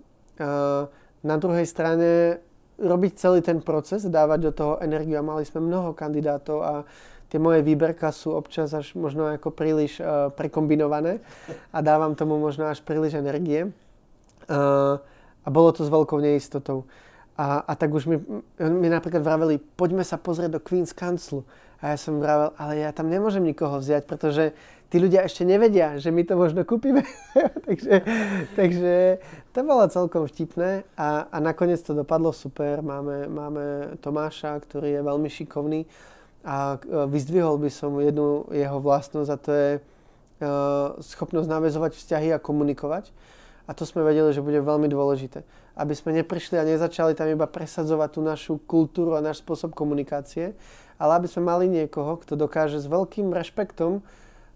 [1.27, 2.39] Na druhej strane
[2.79, 6.73] robiť celý ten proces, dávať do toho energiu a mali sme mnoho kandidátov a
[7.27, 11.19] tie moje výberka sú občas až možno ako príliš uh, prekombinované
[11.75, 13.67] a dávam tomu možno až príliš energie.
[14.47, 15.03] Uh,
[15.43, 16.87] a bolo to s veľkou neistotou.
[17.35, 18.23] A, a tak už mi,
[18.63, 21.43] mi napríklad vraveli, poďme sa pozrieť do Queen's Council.
[21.81, 24.53] A ja som vravel, ale ja tam nemôžem nikoho vziať, pretože
[24.91, 27.07] tí ľudia ešte nevedia, že my to možno kúpime.
[27.67, 28.03] takže,
[28.59, 29.23] takže
[29.55, 32.83] to bolo celkom vtipné a, a nakoniec to dopadlo super.
[32.83, 33.65] Máme, máme
[34.03, 35.87] Tomáša, ktorý je veľmi šikovný
[36.43, 42.29] a e, vyzdvihol by som jednu jeho vlastnosť a to je uh, schopnosť navezovať vzťahy
[42.35, 43.13] a komunikovať.
[43.69, 45.47] A to sme vedeli, že bude veľmi dôležité.
[45.79, 50.59] Aby sme neprišli a nezačali tam iba presadzovať tú našu kultúru a náš spôsob komunikácie,
[50.99, 54.03] ale aby sme mali niekoho, kto dokáže s veľkým rešpektom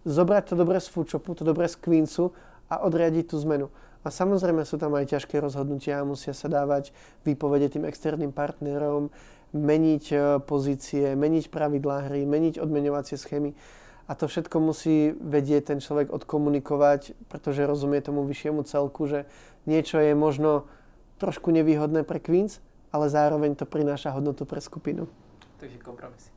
[0.04, 2.32] zobrať to dobre z Foodshopu, to dobre z Queensu
[2.68, 3.68] a odriadiť tú zmenu.
[4.04, 6.92] A samozrejme sú tam aj ťažké rozhodnutia, musia sa dávať
[7.24, 9.08] výpovede tým externým partnerom,
[9.56, 13.56] meniť e, pozície, meniť pravidlá hry, meniť odmeňovacie schémy.
[14.04, 19.24] A to všetko musí vedieť ten človek odkomunikovať, pretože rozumie tomu vyššiemu celku, že
[19.64, 20.68] niečo je možno
[21.16, 22.60] trošku nevýhodné pre Queens,
[22.92, 25.08] ale zároveň to prináša hodnotu pre skupinu.
[25.56, 26.28] Takže kompromisy.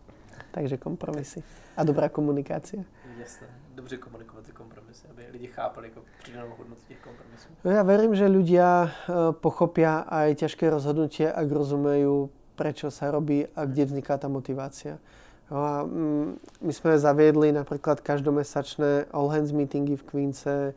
[0.56, 1.39] Takže kompromisy.
[1.75, 2.88] A dobrá komunikácia.
[3.19, 3.47] Jasné.
[3.75, 7.49] Dobře komunikovat ty kompromisy, aby lidi chápali jako přidanou hodnotu těch kompromisů.
[7.63, 8.89] No ja verím, že ľudia e,
[9.34, 15.01] pochopia aj ťažké rozhodnutie, ak rozumejú, prečo sa robí a kde vzniká tá motivácia.
[15.49, 16.27] No a mm,
[16.62, 20.73] my sme zaviedli napríklad každomesačné all hands meetingy v Queense, e,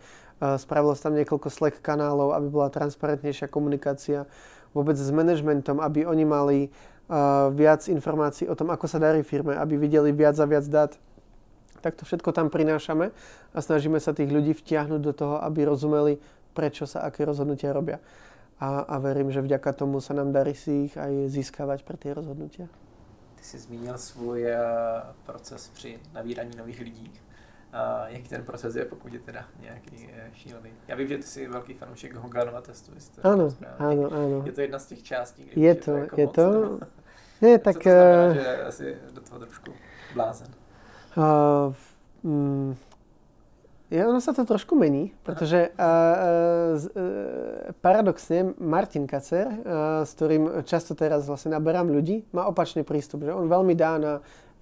[0.57, 4.25] spravilo sa tam niekoľko Slack kanálov, aby bola transparentnejšia komunikácia
[4.73, 6.59] vôbec s manažmentom, aby oni mali
[7.11, 10.95] uh, viac informácií o tom, ako sa darí firme, aby videli viac a viac dát
[11.81, 13.11] tak to všetko tam prinášame
[13.53, 16.21] a snažíme sa tých ľudí vtiahnuť do toho, aby rozumeli,
[16.53, 17.99] prečo sa aké rozhodnutia robia.
[18.61, 22.13] A, a verím, že vďaka tomu sa nám darí si ich aj získavať pre tie
[22.13, 22.69] rozhodnutia.
[23.37, 24.51] Ty jsi zmínil svůj uh,
[25.27, 27.09] proces při nabírání nových lidí.
[27.09, 30.71] Uh, jaký ten proces je, pokud je teda nějaký uh, šílený?
[30.89, 32.93] Já vím, že ty jsi velký fanoušek Hoganova testu.
[33.23, 34.39] Áno, áno, áno.
[34.45, 36.47] Je to jedna z těch částí, kde je to, jako je moc, to.
[36.51, 36.79] No?
[37.41, 37.77] Nie, tak...
[37.77, 39.73] Co to znamená, že asi do toho trošku
[40.15, 40.49] blázen?
[41.17, 41.75] Uh,
[42.23, 42.75] mm,
[43.91, 46.79] ono sa to trošku mení, pretože uh, uh,
[47.83, 53.35] paradoxne Martin Kacer, uh, s ktorým často teraz vlastne naberám ľudí, má opačný prístup, že
[53.35, 54.13] on veľmi dá na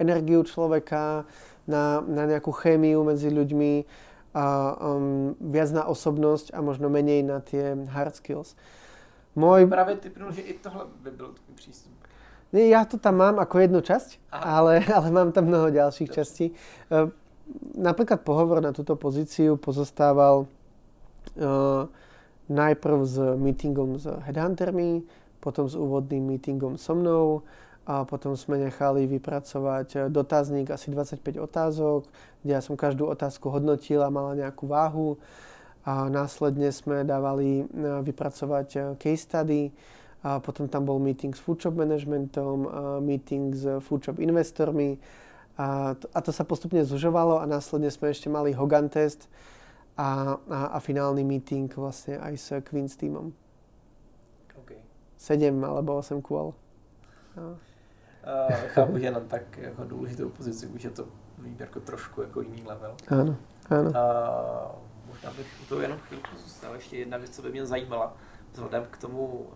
[0.00, 1.28] energiu človeka,
[1.68, 4.06] na, na nejakú chémiu medzi ľuďmi,
[4.38, 8.54] a um, viac na osobnosť a možno menej na tie hard skills.
[9.34, 9.66] Môj...
[9.66, 11.97] Práve typnul, že i tohle by byl tvůj přístup.
[12.48, 16.56] Nie, ja to tam mám ako jednu časť, ale, ale mám tam mnoho ďalších častí.
[16.88, 17.12] Uh,
[17.76, 21.84] napríklad pohovor na túto pozíciu pozostával uh,
[22.48, 25.04] najprv s meetingom s headhuntermi,
[25.44, 27.44] potom s úvodným meetingom so mnou
[27.88, 32.04] a potom sme nechali vypracovať dotazník asi 25 otázok,
[32.44, 35.16] kde ja som každú otázku hodnotil a mala nejakú váhu.
[35.88, 37.64] A následne sme dávali
[38.04, 39.72] vypracovať case study,
[40.22, 44.98] a potom tam bol meeting s foodshop managementom, a meeting s foodshop investormi
[45.58, 49.26] a to, a to sa postupne zužovalo a následne sme ešte mali Hogan test
[49.98, 53.34] a, a, a finálny meeting vlastne aj s Queen's týmom.
[54.62, 54.78] Okay.
[55.18, 56.54] 7 alebo 8 kôl.
[57.34, 57.58] No.
[58.22, 62.62] Uh, chápu, že na tak jako důležitou pozici už je to výběrko trošku jako jiný
[62.66, 62.94] level.
[63.08, 63.34] Áno,
[63.70, 63.90] áno.
[63.90, 64.78] Uh,
[65.08, 66.74] možná bych u toho jenom chvíľku zůstal.
[66.74, 68.16] Ještě jedna věc, co by mě zajímala,
[68.52, 69.46] vzhledem k tomu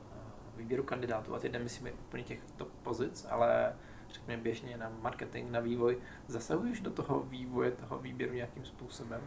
[0.57, 3.73] výběru kandidátů, a teď nemyslím úplně těch top pozic, ale
[4.13, 9.21] řekněme běžně na marketing, na vývoj, zasahuješ do toho vývoje, toho výběru nějakým způsobem?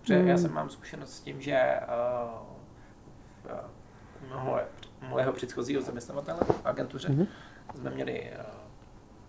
[0.00, 0.28] Protože mm.
[0.28, 1.80] já jsem mám zkušenost s tím, že
[3.44, 3.58] uh,
[4.26, 4.60] mnoho
[5.08, 7.26] mojeho předchozího zaměstnavatele v agentuře mm.
[7.74, 8.44] jsme měli uh,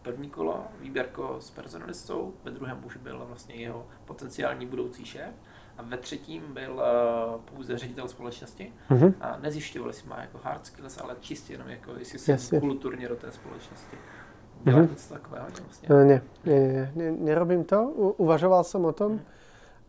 [0.01, 5.33] první kolo, výběrko s personalistou, ve druhém už byl vlastně jeho potenciální budoucí šéf
[5.79, 9.13] a ve třetím byl uh, pouze ředitel společnosti mm-hmm.
[9.21, 13.15] a nezjišťovali má jako hard skills, ale čistě jenom jako jestli se yes, kulturně do
[13.15, 13.97] té společnosti.
[14.63, 14.89] Dělá mm-hmm.
[14.89, 15.89] něco takového vlastně?
[15.89, 17.83] No, nie, nie, nie, nie, nerobím to.
[17.83, 19.19] U, uvažoval som o tom mm.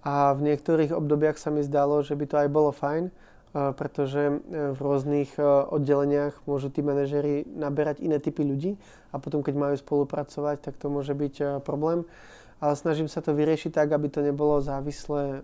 [0.07, 4.31] a v niektorých obdobiach sa mi zdalo, že by to aj bolo fajn, uh, pretože
[4.31, 4.35] e,
[4.71, 8.79] v rôznych uh, oddeleniach môžu tí manažery naberať iné typy ľudí
[9.11, 12.07] a potom, keď majú spolupracovať, tak to môže byť uh, problém.
[12.63, 15.43] Ale snažím sa to vyriešiť tak, aby to nebolo závislé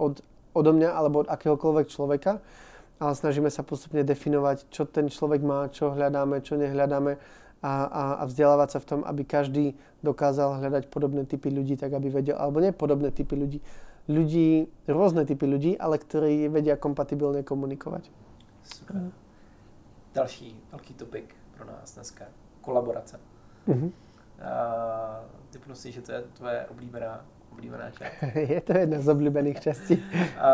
[0.00, 0.24] od,
[0.56, 2.40] odo mňa alebo od akéhokoľvek človeka,
[3.00, 7.20] ale snažíme sa postupne definovať, čo ten človek má, čo hľadáme, čo nehľadáme
[7.60, 11.92] a, a, a vzdelávať sa v tom, aby každý dokázal hľadať podobné typy ľudí, tak
[11.92, 13.60] aby vedel, alebo nie podobné typy ľudí,
[14.08, 18.08] ľudí, rôzne typy ľudí, ale ktorí vedia kompatibilne komunikovať.
[18.64, 19.12] Super.
[20.16, 22.26] Další velký topik pro nás dneska.
[22.60, 23.20] Kolaborace.
[23.68, 23.92] Uh-huh.
[24.40, 28.12] A, typnu si, že to je tvoje oblíbená oblíbená část.
[28.34, 30.04] je to jedna z oblíbených častí.
[30.38, 30.50] a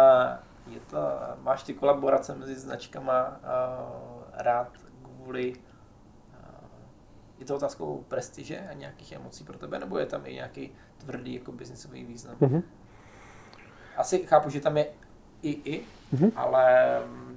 [0.67, 0.99] je to,
[1.43, 3.41] máš ty kolaborace mezi značkama
[4.35, 4.69] rád
[5.03, 5.55] kvůli
[7.39, 11.35] je to otázkou prestiže a nějakých emocí pro tebe, nebo je tam i nějaký tvrdý
[11.35, 12.37] jako biznisový význam?
[12.41, 12.63] Mm-hmm.
[13.97, 14.87] Asi chápu, že tam je
[15.43, 16.33] i i, mm-hmm.
[16.37, 16.65] ale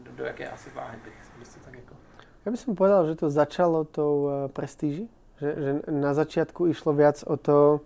[0.03, 1.95] do, do jaké asi váhy bych, bych to tak jako...
[2.45, 5.11] Ja by som povedal, že to začalo tou uh, prestíži,
[5.43, 7.83] že, že na začiatku išlo viac o to,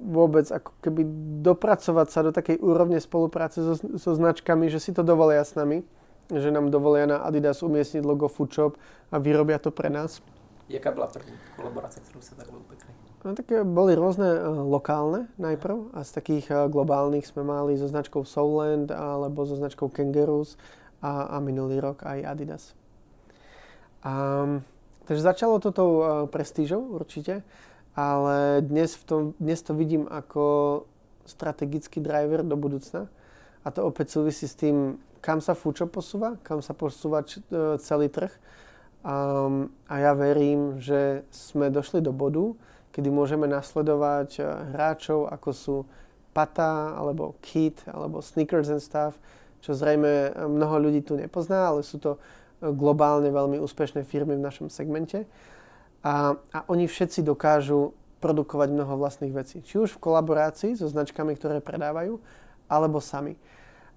[0.00, 1.04] vôbec ako keby
[1.44, 5.84] dopracovať sa do takej úrovne spolupráce so, so značkami, že si to dovolia s nami,
[6.32, 8.80] že nám dovolia na Adidas umiestniť logo Foodshop
[9.12, 10.24] a vyrobia to pre nás.
[10.68, 12.94] Jaká byla první kolaborace, kterou se takhle upekli?
[13.20, 17.84] No, také boli rôzne uh, lokálne najprv a z takých uh, globálnych sme mali so
[17.84, 20.56] značkou Soulland alebo so značkou Kangaroos
[21.04, 22.72] a, a minulý rok aj Adidas.
[24.00, 24.64] Um,
[25.04, 27.44] takže začalo to tou uh, prestížou určite,
[28.00, 30.44] ale dnes, v tom, dnes to vidím ako
[31.28, 33.12] strategický driver do budúcna
[33.60, 37.76] a to opäť súvisí s tým, kam sa Fučo posúva, kam sa posúva č, uh,
[37.76, 38.32] celý trh.
[39.04, 42.56] Um, a ja verím, že sme došli do bodu,
[42.92, 44.44] kedy môžeme nasledovať eh,
[44.76, 45.76] hráčov ako sú
[46.36, 49.16] Pata, alebo Kit, alebo Sneakers and Stuff,
[49.64, 52.20] čo zrejme eh, mnoho ľudí tu nepozná, ale sú to
[52.60, 55.24] globálne veľmi úspešné firmy v našom segmente.
[56.00, 59.64] A, a oni všetci dokážu produkovať mnoho vlastných vecí.
[59.64, 62.20] Či už v kolaborácii so značkami, ktoré predávajú,
[62.68, 63.36] alebo sami.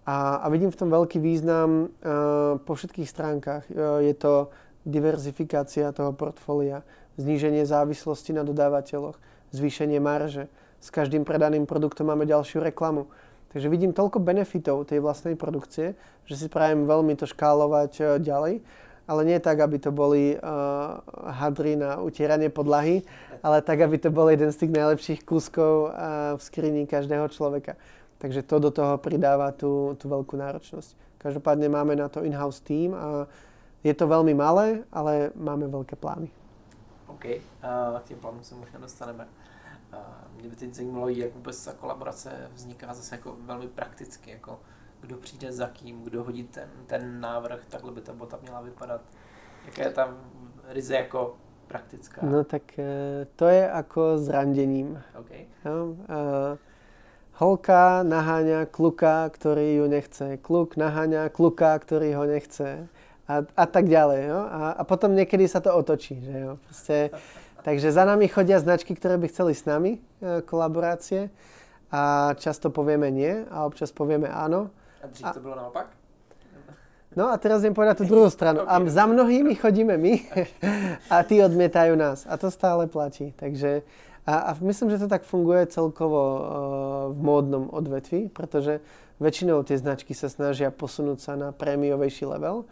[0.03, 3.63] A, a vidím v tom veľký význam uh, po všetkých stránkach.
[3.71, 4.51] Uh, je to
[4.83, 6.83] diverzifikácia toho portfólia,
[7.15, 9.15] zníženie závislosti na dodávateľoch,
[9.55, 10.51] zvýšenie marže.
[10.83, 13.07] S každým predaným produktom máme ďalšiu reklamu.
[13.53, 18.65] Takže vidím toľko benefitov tej vlastnej produkcie, že si prajem veľmi to škálovať e, ďalej.
[19.03, 23.03] Ale nie tak, aby to boli uh, hadry na utieranie podlahy,
[23.43, 27.75] ale tak, aby to bol jeden z tých najlepších kúskov uh, v skrini každého človeka.
[28.23, 31.19] Takže to do toho pridáva tú, tú veľkú náročnosť.
[31.19, 33.27] Každopádne máme na to in-house team a
[33.83, 36.31] je to veľmi malé, ale máme veľké plány.
[37.11, 39.27] OK, uh, k těm plánům se možná dostaneme.
[39.91, 39.99] Uh,
[40.39, 44.59] mě by teď zajímalo, jak vůbec ta kolaborace vzniká zase jako velmi prakticky, jako
[45.03, 49.01] kdo přijde za kým, kdo hodí ten, ten návrh, takhle by ta bota měla vypadat.
[49.65, 50.17] Jaká je tam
[50.67, 51.35] ryze jako
[51.67, 52.21] praktická?
[52.25, 52.85] No tak uh,
[53.35, 55.03] to je ako s randením.
[55.19, 55.45] Okay.
[55.65, 56.57] No, uh,
[57.33, 60.37] holka naháňa kluka, ktorý ju nechce.
[60.37, 62.87] Kluk naháňa kluka, ktorý ho nechce
[63.27, 64.21] a, a tak ďalej.
[64.29, 64.39] Jo?
[64.47, 66.19] A, a potom niekedy sa to otočí.
[66.21, 66.51] Že jo?
[66.63, 67.09] Proste,
[67.63, 69.99] takže za nami chodia značky, ktoré by chceli s nami e,
[70.45, 71.31] kolaborácie
[71.91, 74.69] a často povieme nie a občas povieme áno.
[75.03, 75.87] A dřív a, to bylo naopak?
[77.13, 78.65] No a teraz idem povedať tú druhú stranu.
[78.65, 80.13] A za mnohými chodíme my
[81.13, 82.25] a tí odmietajú nás.
[82.25, 83.37] A to stále platí.
[83.37, 83.85] Takže,
[84.25, 86.41] a, a myslím, že to tak funguje celkovo uh,
[87.13, 88.81] v módnom odvetvi, pretože
[89.21, 92.65] väčšinou tie značky sa snažia posunúť sa na prémiovejší level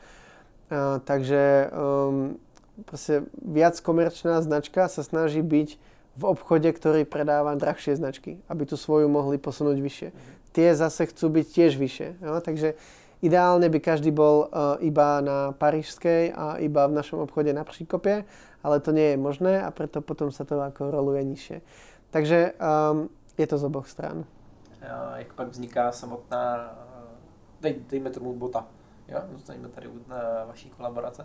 [1.04, 2.40] takže um,
[2.88, 5.70] proste viac komerčná značka sa snaží byť
[6.12, 10.10] v obchode, ktorý predáva drahšie značky, aby tu svoju mohli posunúť vyššie.
[10.52, 12.10] Tie zase chcú byť tiež vyššie.
[12.22, 12.40] Jo?
[12.44, 12.76] Takže
[13.24, 18.26] ideálne by každý bol uh, iba na parížskej a iba v našom obchode na Příkopie,
[18.64, 21.58] ale to nie je možné a preto potom sa to ako roluje nižšie.
[22.12, 24.28] Takže um, je to z oboch stran.
[25.18, 26.74] Jak pak vzniká samotná,
[27.62, 28.66] dej, dejme tomu bota,
[29.12, 30.02] Jo, zůstaneme tady u
[30.48, 31.24] vaší kolaborace,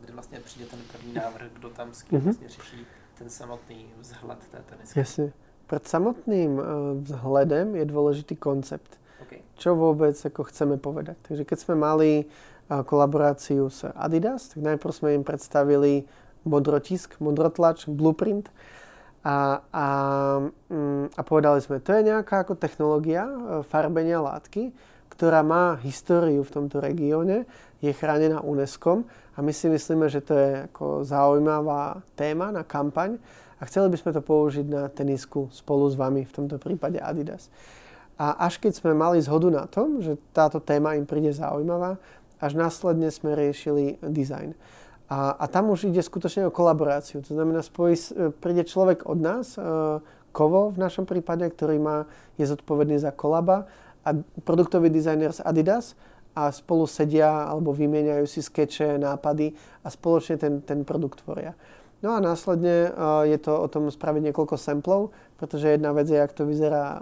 [0.00, 2.24] kdy vlastně přijde ten první návrh, kdo tam s kým mm-hmm.
[2.24, 2.86] vlastně řeší
[3.18, 4.98] ten samotný vzhled té tenisky.
[4.98, 5.32] Jasne.
[5.66, 6.64] Pred samotným uh,
[7.02, 8.98] vzhledem je dôležitý koncept.
[9.26, 9.42] Okay.
[9.58, 11.18] Čo vôbec ako chceme povedať.
[11.26, 16.06] Takže keď sme mali uh, kolaboráciu s Adidas, tak najprv sme im predstavili
[16.46, 18.46] modrotisk, modrotlač, blueprint
[19.26, 19.86] a, a,
[20.70, 24.70] um, a povedali sme, to je nejaká ako technológia uh, farbenia látky,
[25.10, 27.48] ktorá má históriu v tomto regióne,
[27.82, 29.02] je chránená UNESCO
[29.34, 33.18] a my si myslíme, že to je ako zaujímavá téma na kampaň
[33.56, 37.48] a chceli by sme to použiť na tenisku spolu s vami, v tomto prípade Adidas.
[38.16, 42.00] A až keď sme mali zhodu na tom, že táto téma im príde zaujímavá,
[42.40, 44.56] až následne sme riešili design.
[45.06, 47.22] A, a tam už ide skutočne o kolaboráciu.
[47.22, 47.94] To znamená, spojí,
[48.42, 49.60] príde človek od nás, e,
[50.36, 52.04] Kovo v našom prípade, ktorý má,
[52.36, 53.64] je zodpovedný za kolaba
[54.04, 54.12] a
[54.44, 55.96] produktový dizajner z Adidas
[56.36, 61.56] a spolu sedia alebo vymieňajú si skeče, nápady a spoločne ten, ten produkt tvoria.
[62.02, 66.20] No a následne uh, je to o tom spraviť niekoľko samplov, pretože jedna vec je,
[66.20, 67.00] jak to vyzerá uh,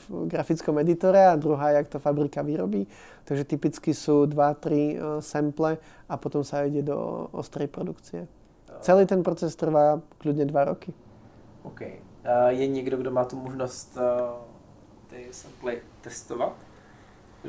[0.00, 2.88] v grafickom editore a druhá, jak to fabrika vyrobí.
[3.28, 5.76] Takže typicky sú 2-3 uh, sample
[6.08, 8.24] a potom sa ide do ostrej produkcie.
[8.80, 10.96] Celý ten proces trvá kľudne 2 roky.
[11.68, 12.00] OK.
[12.56, 14.50] Je niekto, kto má tu možnosť uh
[15.10, 16.56] ty sample testovat.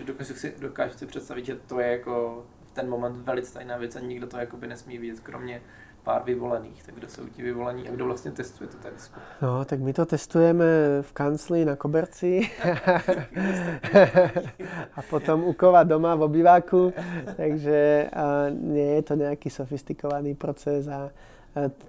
[0.06, 3.96] Dokážu si, dokážu si představit, že to je jako v ten moment velice tajná věc
[3.96, 4.38] a nikdo to
[4.68, 5.62] nesmí vidět, kromě
[6.04, 6.84] pár vyvolených.
[6.84, 8.96] Tak kdo jsou ti vyvolení a kdo vlastně testuje to tady?
[9.42, 10.66] No, tak my to testujeme
[11.02, 12.42] v kancli na koberci
[14.96, 16.94] a potom u kova doma v obýváku,
[17.38, 18.10] takže
[18.50, 21.10] nie je to nejaký sofistikovaný proces a,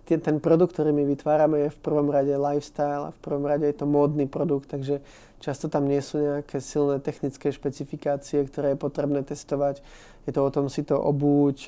[0.04, 3.72] ten produkt, ktorý my vytvárame, je v prvom rade lifestyle a v prvom rade je
[3.78, 4.98] to módny produkt, takže
[5.38, 9.82] často tam nie sú nejaké silné technické špecifikácie, ktoré je potrebné testovať.
[10.26, 11.66] Je to o tom si to obúť,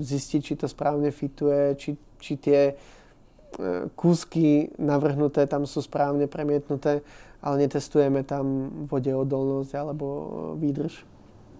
[0.00, 2.74] zistiť, či to správne fituje, či, či tie
[3.94, 7.00] kúsky navrhnuté tam sú správne premietnuté,
[7.42, 10.06] ale netestujeme tam vodeodolnosť alebo
[10.58, 11.06] výdrž.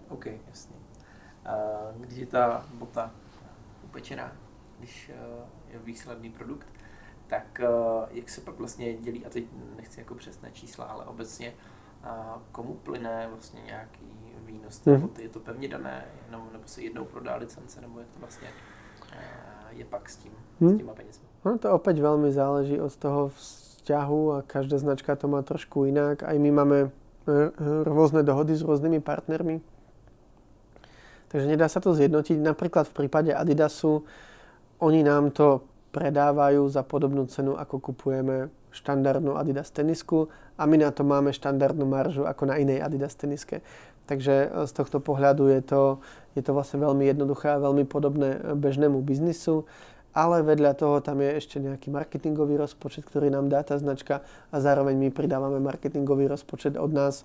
[0.09, 0.75] OK, jasně.
[1.97, 3.11] Když je ta bota
[3.83, 4.31] upečená,
[4.79, 6.67] když eh, je výsledný produkt,
[7.27, 7.61] tak
[8.11, 11.53] jak se pak vlastně dělí, a teď nechci jako přesné čísla, ale obecně,
[12.51, 14.26] komu plyne vlastně nějaký
[14.83, 15.23] té boty?
[15.23, 18.47] Je to pevně dané, jenom, nebo se jednou prodá licence, nebo jak to vlastně
[19.11, 19.17] eh,
[19.71, 20.75] je pak s tím, hmm.
[20.75, 21.25] s těma penězmi?
[21.45, 26.27] No to opäť veľmi záleží od toho vzťahu a každá značka to má trošku inak.
[26.27, 26.91] Aj my máme
[27.83, 29.59] rôzne dohody s rôznymi partnermi.
[31.27, 32.39] Takže nedá sa to zjednotiť.
[32.39, 34.07] Napríklad v prípade Adidasu
[34.79, 40.91] oni nám to predávajú za podobnú cenu, ako kupujeme štandardnú Adidas tenisku a my na
[40.93, 43.59] to máme štandardnú maržu ako na inej Adidas teniske.
[44.07, 45.81] Takže e, z tohto pohľadu je to,
[46.33, 49.67] je to vlastne veľmi jednoduché a veľmi podobné bežnému biznisu
[50.17, 54.57] ale vedľa toho tam je ešte nejaký marketingový rozpočet, ktorý nám dá tá značka a
[54.57, 57.21] zároveň my pridávame marketingový rozpočet od nás.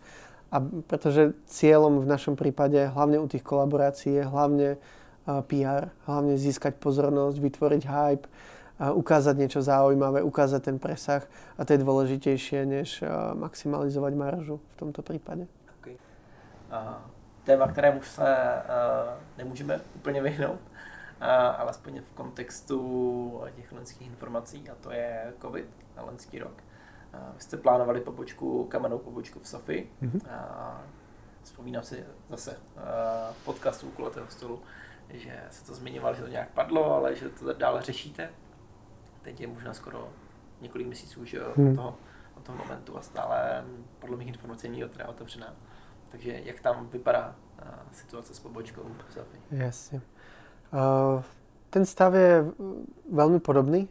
[0.53, 4.68] A pretože cieľom v našom prípade, hlavne u tých kolaborácií, je hlavne
[5.24, 8.28] PR, hlavne získať pozornosť, vytvoriť hype,
[8.76, 11.24] ukázať niečo zaujímavé, ukázať ten presah
[11.57, 13.01] a to je dôležitejšie, než
[13.41, 15.49] maximalizovať maržu v tomto prípade.
[17.43, 18.31] Téma, ktorému sa
[18.62, 20.62] uh, nemôžeme úplne vyhnout,
[21.59, 22.79] alespoň v kontextu
[23.57, 26.57] těch loňských informací, a to je COVID na loňský rok.
[27.35, 29.93] Vy jste plánovali pobočku, kamennou pobočku v Sofii.
[30.03, 30.20] Mm-hmm.
[30.31, 30.81] A
[31.43, 32.57] vzpomínám si zase
[33.33, 34.62] v podcastu kulatého stolu,
[35.11, 38.31] že se to zmiňovalo, že to nějak padlo, ale že to dále řešíte.
[39.23, 40.09] Teď je možná skoro
[40.61, 41.25] několik měsíců
[41.57, 41.70] mm.
[41.70, 41.97] od, toho,
[42.37, 43.64] od toho momentu a stále
[43.99, 45.55] podle mých informací není otevřená.
[46.13, 47.35] Takže jak tam vypadá
[47.93, 49.41] situace s pobočkou v Sofii?
[49.51, 50.01] Jasně.
[51.71, 52.45] Ten stav je
[53.13, 53.89] veľmi podobný.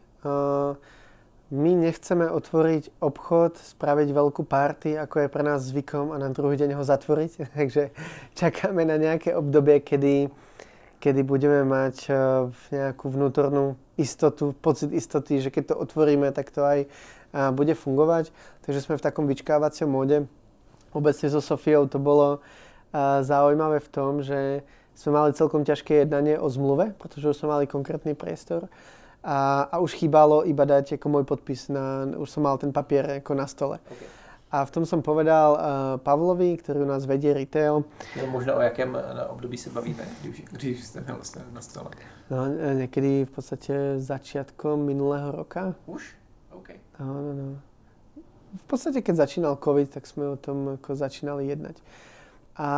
[1.51, 6.57] My nechceme otvoriť obchod, spraviť veľkú party, ako je pre nás zvykom a na druhý
[6.57, 7.31] deň ho zatvoriť.
[7.57, 7.89] Takže
[8.37, 10.29] čakáme na nejaké obdobie, kedy,
[11.01, 12.07] kedy budeme mať
[12.71, 16.85] nejakú vnútornú istotu, pocit istoty, že keď to otvoríme, tak to aj
[17.51, 18.29] bude fungovať.
[18.61, 20.17] Takže sme v takom vyčkávacom móde.
[20.91, 22.43] Obecne so Sofiou to bolo
[23.23, 27.65] zaujímavé v tom, že sme mali celkom ťažké jednanie o zmluve, pretože už sme mali
[27.65, 28.67] konkrétny priestor.
[29.23, 33.21] A, a už chýbalo iba dať ako môj podpis, na, už som mal ten papier
[33.21, 33.77] ako na stole.
[33.85, 34.09] Okay.
[34.51, 35.59] A v tom som povedal uh,
[36.03, 37.87] Pavlovi, ktorý u nás vedie retail.
[38.19, 38.91] No, možno o jakém
[39.31, 41.87] období sa bavíme, když, když ste vlastne na stole?
[42.27, 45.71] No, e, niekedy v podstate začiatkom minulého roka.
[45.87, 46.03] Už?
[46.51, 46.75] OK.
[46.99, 47.70] No, no, no.
[48.51, 51.79] V podstate, keď začínal COVID, tak sme o tom ako začínali jednať.
[52.59, 52.69] A, a,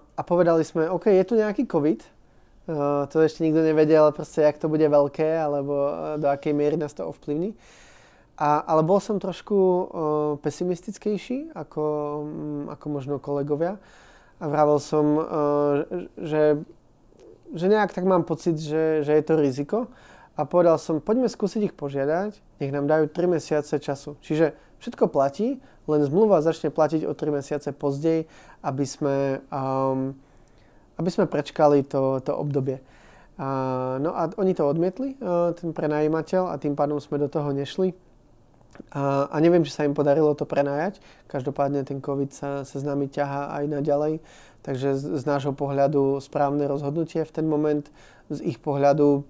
[0.00, 4.56] a povedali sme, OK, je tu nejaký COVID, uh, to ešte nikto nevedel, proste, jak
[4.56, 7.52] to bude veľké, alebo uh, do akej miery nás to ovplyvní.
[8.40, 9.84] A, ale bol som trošku uh,
[10.40, 11.84] pesimistickejší ako,
[12.24, 13.76] um, ako možno kolegovia.
[14.40, 15.26] A vravel som, uh,
[16.16, 16.64] že,
[17.52, 19.78] že nejak tak mám pocit, že, že je to riziko.
[20.32, 24.16] A povedal som, poďme skúsiť ich požiadať, nech nám dajú 3 mesiace času.
[24.24, 28.24] Čiže všetko platí, len zmluva začne platiť o 3 mesiace pozdej
[28.62, 30.14] aby sme, um,
[30.96, 32.78] aby sme prečkali to, to obdobie.
[33.34, 37.50] Uh, no a oni to odmietli, uh, ten prenajímateľ, a tým pádom sme do toho
[37.50, 37.90] nešli.
[38.94, 41.02] A, a neviem, či sa im podarilo to prenajať.
[41.28, 44.24] Každopádne ten COVID sa, sa s nami ťahá aj naďalej.
[44.64, 47.84] Takže z, z nášho pohľadu správne rozhodnutie v ten moment.
[48.32, 49.28] Z ich pohľadu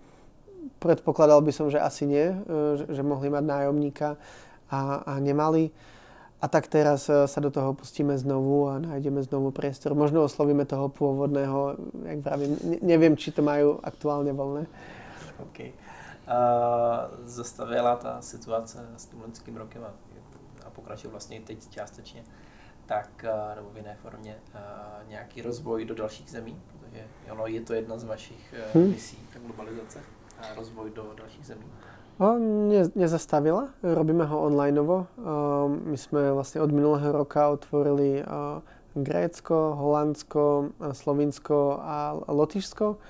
[0.79, 4.17] predpokladal by som, že asi nie, uh, že, že mohli mať nájomníka
[4.73, 5.71] a, a nemali.
[6.43, 9.95] A tak teraz e, sa do toho pustíme znovu a nájdeme znovu priestor.
[9.95, 14.67] Možno oslovíme toho pôvodného, jak vravím, neviem, či to majú aktuálne voľné.
[15.39, 15.59] OK.
[16.23, 19.91] Uh, zastavila ta situace s tím loňským rokem a,
[20.67, 22.23] a pokračuje vlastně teď částečně,
[22.87, 27.61] tak, uh, nebo v jiné formě, uh, nějaký rozvoj do dalších zemí, protože ono je
[27.61, 29.99] to jedna z vašich uh, misí, ta globalizace
[30.57, 31.67] rozvoj do dalších zemí.
[32.21, 32.39] No,
[32.69, 35.09] ne, nezastavila, robíme ho onlineovo.
[35.89, 38.21] My sme vlastne od minulého roka otvorili
[38.93, 43.01] Grécko, Holandsko, Slovinsko a Lotyšsko.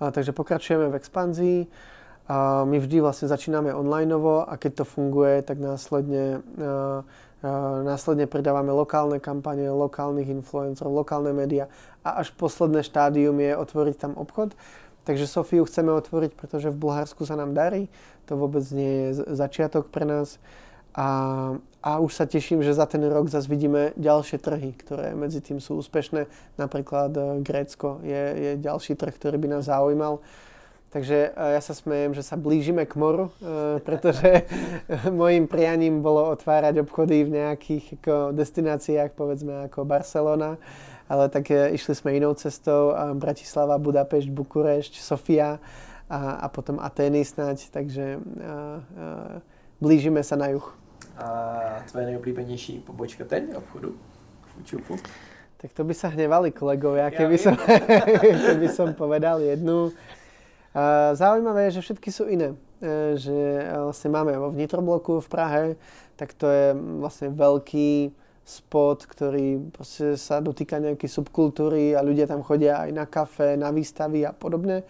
[0.00, 1.58] Takže pokračujeme v expanzii.
[2.66, 6.42] My vždy vlastne začíname onlineovo a keď to funguje, tak následne,
[7.86, 11.70] následne pridávame lokálne kampane, lokálnych influencerov, lokálne médiá
[12.02, 14.58] a až posledné štádium je otvoriť tam obchod.
[15.06, 17.86] Takže Sofiu chceme otvoriť, pretože v Bulharsku sa nám darí.
[18.26, 20.42] To vôbec nie je začiatok pre nás.
[20.96, 21.08] A,
[21.84, 25.60] a už sa teším, že za ten rok zase vidíme ďalšie trhy, ktoré medzi tým
[25.60, 26.24] sú úspešné.
[26.56, 30.24] Napríklad e, Grécko je, je ďalší trh, ktorý by nás zaujímal.
[30.88, 34.48] Takže e, ja sa smejem, že sa blížime k moru, e, pretože
[35.20, 38.00] môjim prianím bolo otvárať obchody v nejakých
[38.32, 40.56] destináciách, povedzme ako Barcelona,
[41.06, 45.62] ale tak išli sme inou cestou, Bratislava, Budapešť, Bukurešť, Sofia
[46.10, 48.56] a, a potom Atény snať, takže a, a,
[49.78, 50.66] blížime sa na juh.
[51.16, 51.26] A
[51.88, 53.96] tvoje nejoblíbenější pobočka teď obchodu
[54.42, 54.96] v Učupu?
[55.56, 57.56] Tak to by sa hnevali kolegovia, keby, som,
[58.52, 59.88] keby som povedal jednu.
[61.16, 62.52] Zaujímavé je, že všetky sú iné.
[63.16, 65.64] Že vlastne máme vo vnitrobloku v Prahe,
[66.20, 68.12] tak to je vlastne veľký
[68.46, 69.74] spot, ktorý
[70.14, 74.86] sa dotýka nejakej subkultúry a ľudia tam chodia aj na kafe, na výstavy a podobne.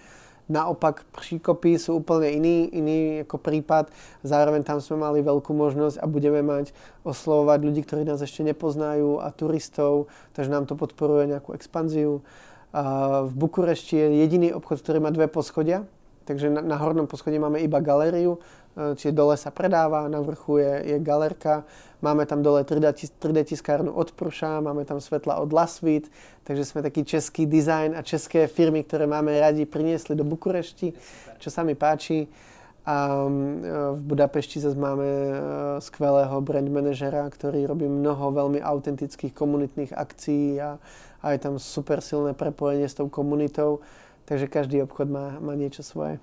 [0.46, 3.90] Naopak příkopy sú úplne iný, iný ako prípad.
[4.22, 6.70] Zároveň tam sme mali veľkú možnosť a budeme mať
[7.02, 10.06] oslovovať ľudí, ktorí nás ešte nepoznajú a turistov,
[10.38, 12.22] takže nám to podporuje nejakú expanziu.
[13.26, 15.82] V Bukurešti je jediný obchod, ktorý má dve poschodia,
[16.28, 18.38] takže na, na hornom poschodí máme iba galériu,
[18.76, 21.66] čiže dole sa predáva, na vrchu je, je galerka,
[22.02, 26.10] máme tam dole 3D, 3D tiskárnu od Pruša, máme tam svetla od Lasvit,
[26.44, 30.92] takže sme taký český dizajn a české firmy, ktoré máme radi, priniesli do Bukurešti,
[31.38, 32.28] čo sa mi páči.
[32.86, 33.26] A
[33.98, 35.34] v Budapešti zase máme e,
[35.82, 40.78] skvelého brand manažera, ktorý robí mnoho veľmi autentických komunitných akcií a,
[41.18, 43.82] a je tam super silné prepojenie s tou komunitou.
[44.30, 46.22] Takže každý obchod má, má niečo svoje.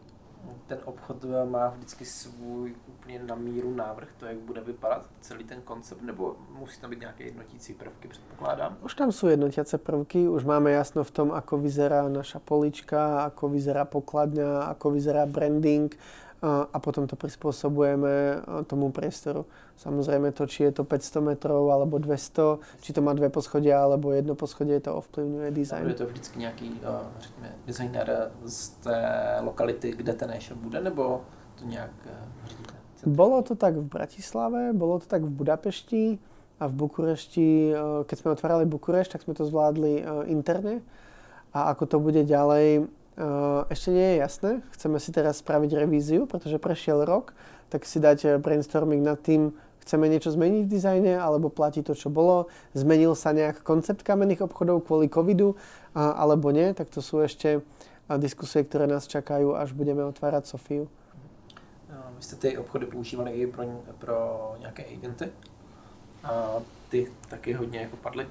[0.68, 5.62] Ten obchod má vždycky svůj úplně na míru návrh, to jak bude vypadat celý ten
[5.62, 8.78] koncept, nebo musí tam být nějaké jednotící prvky, předpokládám?
[8.82, 13.50] Už tam sú jednotiace prvky, už máme jasno v tom, ako vyzerá naša polička, ako
[13.50, 15.96] vyzerá pokladňa, ako vyzerá branding,
[16.44, 19.48] a potom to prispôsobujeme tomu priestoru.
[19.80, 24.12] Samozrejme to, či je to 500 metrov alebo 200, či to má dve poschodia alebo
[24.12, 25.88] jedno poschodie, to ovplyvňuje design.
[25.88, 26.68] Je to vždycky nějaký,
[27.20, 29.00] řekněme, designer z té
[29.42, 31.22] lokality, kde ten e-shop bude, nebo
[31.56, 31.96] to nějak
[32.48, 32.74] řídíte?
[33.06, 36.20] Bolo to tak v Bratislave, bolo to tak v Budapešti
[36.60, 37.72] a v Bukurešti,
[38.04, 40.84] keď sme otvárali Bukurešť, tak sme to zvládli interne.
[41.54, 42.88] A ako to bude ďalej,
[43.70, 44.52] ešte nie je jasné.
[44.74, 47.38] Chceme si teraz spraviť revíziu, pretože prešiel rok,
[47.70, 49.54] tak si dať eh, brainstorming nad tým,
[49.86, 52.48] chceme niečo zmeniť v dizajne, alebo platí to, čo bolo.
[52.74, 55.60] Zmenil sa nejak koncept kamenných obchodov kvôli covidu,
[55.94, 60.90] alebo nie, tak to sú ešte eh, diskusie, ktoré nás čakajú, až budeme otvárať Sofiu.
[62.18, 63.66] Vy jste ty obchody používali i pro,
[64.00, 65.30] pro nějaké eventy.
[66.24, 68.28] A ty taky hodně jako padly,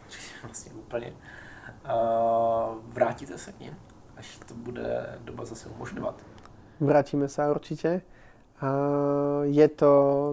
[0.42, 1.12] vlastně úplně.
[1.84, 1.94] A
[2.88, 3.76] vrátíte se k ním?
[4.16, 4.84] Až to bude
[5.24, 6.16] doba zase umožňovat.
[6.80, 8.04] Vrátime sa určite.
[9.44, 9.90] Je to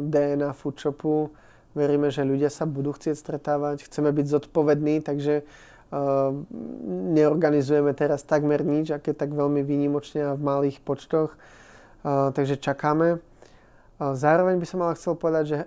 [0.07, 1.31] DNA Foodshopu.
[1.75, 3.89] Veríme, že ľudia sa budú chcieť stretávať.
[3.89, 6.29] Chceme byť zodpovední, takže uh,
[7.17, 11.33] neorganizujeme teraz takmer nič, aké tak veľmi výnimočne a v malých počtoch.
[12.05, 13.17] Uh, takže čakáme.
[13.17, 15.59] Uh, zároveň by som ale chcel povedať, že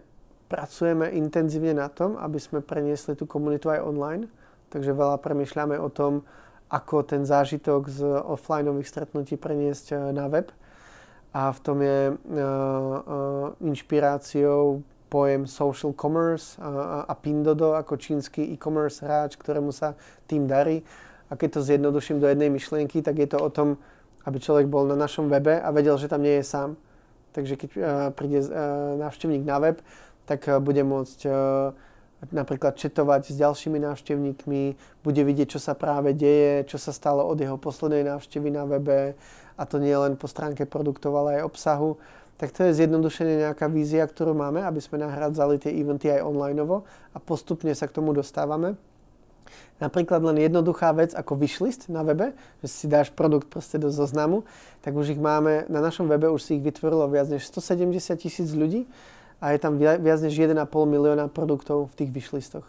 [0.46, 4.30] pracujeme intenzívne na tom, aby sme preniesli tú komunitu aj online.
[4.70, 6.22] Takže veľa premyšľame o tom,
[6.70, 10.50] ako ten zážitok z offlineových stretnutí preniesť eh, na web.
[11.36, 14.80] A v tom je uh, inšpiráciou
[15.12, 20.80] pojem social commerce a, a Pindodo ako čínsky e-commerce hráč, ktorému sa tým darí.
[21.28, 23.76] A keď to zjednoduším do jednej myšlienky, tak je to o tom,
[24.24, 26.72] aby človek bol na našom webe a vedel, že tam nie je sám.
[27.36, 27.84] Takže keď uh,
[28.16, 29.84] príde uh, návštevník na web,
[30.24, 31.34] tak uh, bude môcť uh,
[32.32, 34.62] napríklad četovať s ďalšími návštevníkmi,
[35.04, 39.14] bude vidieť, čo sa práve deje, čo sa stalo od jeho poslednej návštevy na webe
[39.56, 42.00] a to nie len po stránke produktov, ale aj obsahu.
[42.36, 46.60] Tak to je zjednodušene nejaká vízia, ktorú máme, aby sme nahradzali tie eventy aj online
[47.16, 48.76] a postupne sa k tomu dostávame.
[49.76, 52.32] Napríklad len jednoduchá vec ako wishlist na webe,
[52.64, 54.48] že si dáš produkt proste do zoznamu,
[54.80, 58.48] tak už ich máme, na našom webe už si ich vytvorilo viac než 170 tisíc
[58.56, 58.88] ľudí
[59.40, 62.66] a je tam viac než 1,5 milióna produktov v tých vyšlistoch.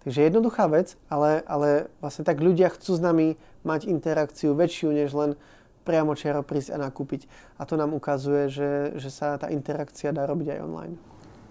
[0.00, 3.36] Takže jednoduchá vec, ale, ale vlastne tak ľudia chcú s nami
[3.68, 5.36] mať interakciu väčšiu, než len
[5.84, 7.28] priamo čiaro prísť a nakúpiť.
[7.60, 10.96] A to nám ukazuje, že, že sa tá interakcia dá robiť aj online.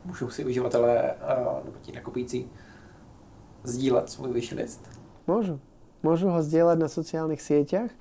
[0.05, 1.15] Můžou si uživatelé
[1.65, 2.49] nebo ti nakupící
[3.63, 4.81] sdílet svůj wishlist?
[5.27, 5.59] Môžu.
[5.99, 7.91] Môžu ho zdieľať na sociálnych sieťach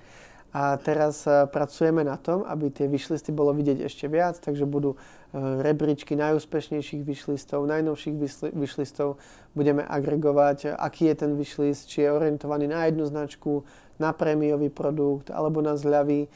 [0.55, 4.95] a teraz e, pracujeme na tom, aby tie vyšlisty bolo vidieť ešte viac, takže budú
[5.37, 8.17] rebríčky najúspešnejších vyšlistov, najnovších
[8.57, 9.21] vyšlistov.
[9.53, 13.65] Budeme agregovať, aký je ten vyšlist, či je orientovaný na jednu značku,
[14.01, 16.31] na prémiový produkt alebo na zľavy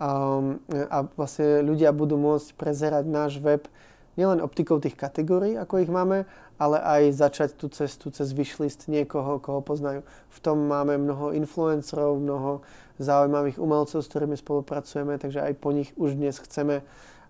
[0.00, 0.58] um,
[0.90, 3.68] a vlastne ľudia budú môcť prezerať náš web
[4.16, 6.28] nielen optikou tých kategórií, ako ich máme,
[6.60, 10.04] ale aj začať tú cestu cez wishlist niekoho, koho poznajú.
[10.28, 12.60] V tom máme mnoho influencerov, mnoho
[13.00, 16.84] zaujímavých umelcov, s ktorými spolupracujeme, takže aj po nich už dnes chceme,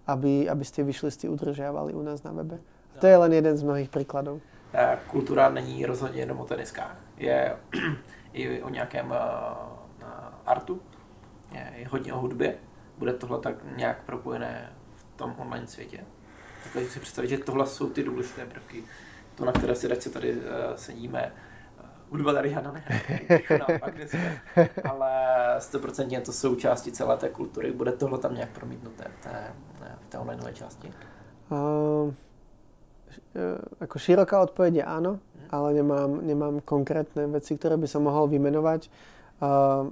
[0.07, 2.59] aby, aby ste vyšlisty udržiavali u nás na webe.
[3.01, 4.41] To je len jeden z mnohých príkladov.
[4.75, 6.97] Eh, kultura není rozhodně jenom o teniskách.
[7.17, 7.57] Je
[8.33, 10.05] i o nějakém eh,
[10.47, 10.81] artu,
[11.53, 12.55] je, je hodně o hudbě.
[12.99, 16.05] Bude tohle tak nějak propojené v tom online světě.
[16.73, 18.85] Takže si představit, že tohle jsou ty důležité prvky,
[19.35, 20.39] to, na které si se tady
[20.77, 21.33] sedíme.
[22.13, 23.41] Hudba tady žádná nehraje,
[24.85, 25.11] ale
[25.59, 27.73] 100% to součástí celé té kultury.
[27.73, 29.53] Bude tohle tam nějak promítnuté v té,
[30.05, 30.93] v té online části?
[31.53, 32.13] Uh,
[33.81, 35.13] ako široká odpoveď je áno,
[35.49, 38.93] ale nemám, nemám konkrétne veci, ktoré by som mohol vymenovať.
[39.41, 39.89] Uh,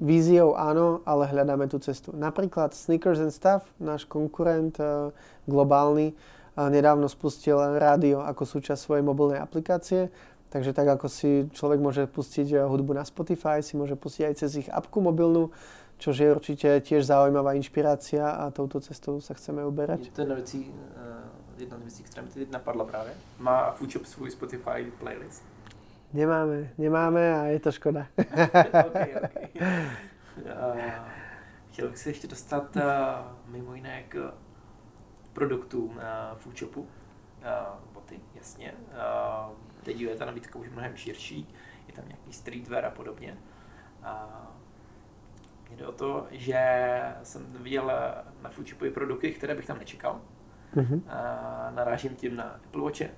[0.00, 2.12] víziou áno, ale hľadáme tú cestu.
[2.16, 5.12] Napríklad Sneakers and Stuff, náš konkurent uh,
[5.44, 10.08] globálny, uh, nedávno spustil rádio ako súčasť svojej mobilnej aplikácie.
[10.54, 14.50] Takže tak ako si človek môže pustiť hudbu na Spotify, si môže pustiť aj cez
[14.62, 15.50] ich apku mobilnú,
[15.98, 20.14] čo je určite tiež zaujímavá inšpirácia a touto cestou sa chceme uberať.
[20.14, 20.60] To je vecí,
[21.58, 23.12] jedna z věcí, která mi teď napadla právě.
[23.38, 25.42] Má Foodshop svůj Spotify playlist?
[26.12, 28.06] Nemáme, nemáme a je to škoda.
[28.86, 29.48] okay, okay.
[30.38, 30.80] Uh,
[31.70, 32.82] chtěl bych se ještě dostat uh,
[33.46, 34.34] mimo jiné k
[35.32, 36.80] produktům uh, Foodshopu.
[36.80, 36.86] Uh,
[37.92, 38.74] boty, jasně.
[38.94, 41.48] Uh, teď je ta nabídka už mnohem širší,
[41.88, 43.36] je tam nějaký streetwear a podobně.
[45.68, 46.58] Mně jde o to, že
[47.22, 47.92] jsem viděl
[48.42, 50.20] na Foodshopu produkty, které bych tam nečekal.
[50.76, 51.02] Uh-huh.
[51.08, 53.10] A narážím tím na Apple Watche,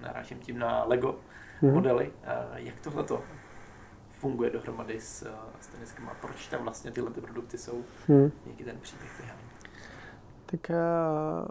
[0.00, 1.20] narážím, tím na Lego
[1.62, 1.72] uh-huh.
[1.72, 2.12] modely.
[2.24, 3.22] A jak tohle to
[4.10, 5.26] funguje dohromady s,
[5.60, 6.14] s teniskama?
[6.20, 7.84] Proč tam vlastně tyhle ty produkty jsou?
[8.08, 8.30] Uh-huh.
[8.46, 9.42] Jaký ten příběh behaný?
[10.46, 11.48] Tak uh,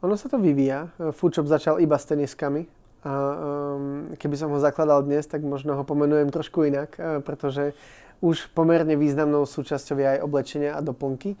[0.00, 0.88] ono sa to vyvíja.
[1.10, 2.66] Foodshop začal iba s teniskami.
[3.00, 7.72] A um, keby som ho zakladal dnes, tak možno ho pomenujem trošku inak, uh, pretože
[8.20, 11.40] už pomerne významnou súčasťou je aj oblečenie a doplnky.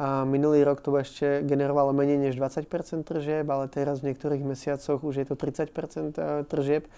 [0.00, 5.04] A minulý rok to ešte generovalo menej než 20% tržieb, ale teraz v niektorých mesiacoch
[5.04, 6.10] už je to 30 e,
[6.48, 6.88] tržieb.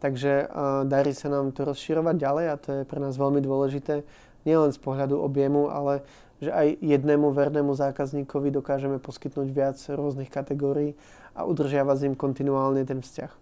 [0.00, 4.02] Takže uh, darí sa nám to rozširovať ďalej a to je pre nás veľmi dôležité,
[4.48, 6.00] nielen z pohľadu objemu, ale
[6.40, 10.96] že aj jednému vernému zákazníkovi dokážeme poskytnúť viac rôznych kategórií
[11.36, 13.39] a udržiavať s ním kontinuálne ten vzťah.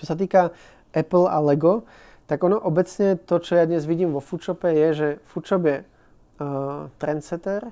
[0.00, 0.56] Čo sa týka
[0.96, 1.84] Apple a Lego,
[2.24, 6.88] tak ono obecne to, čo ja dnes vidím vo Foodshope je, že Foodshop je uh,
[6.96, 7.68] trendsetter,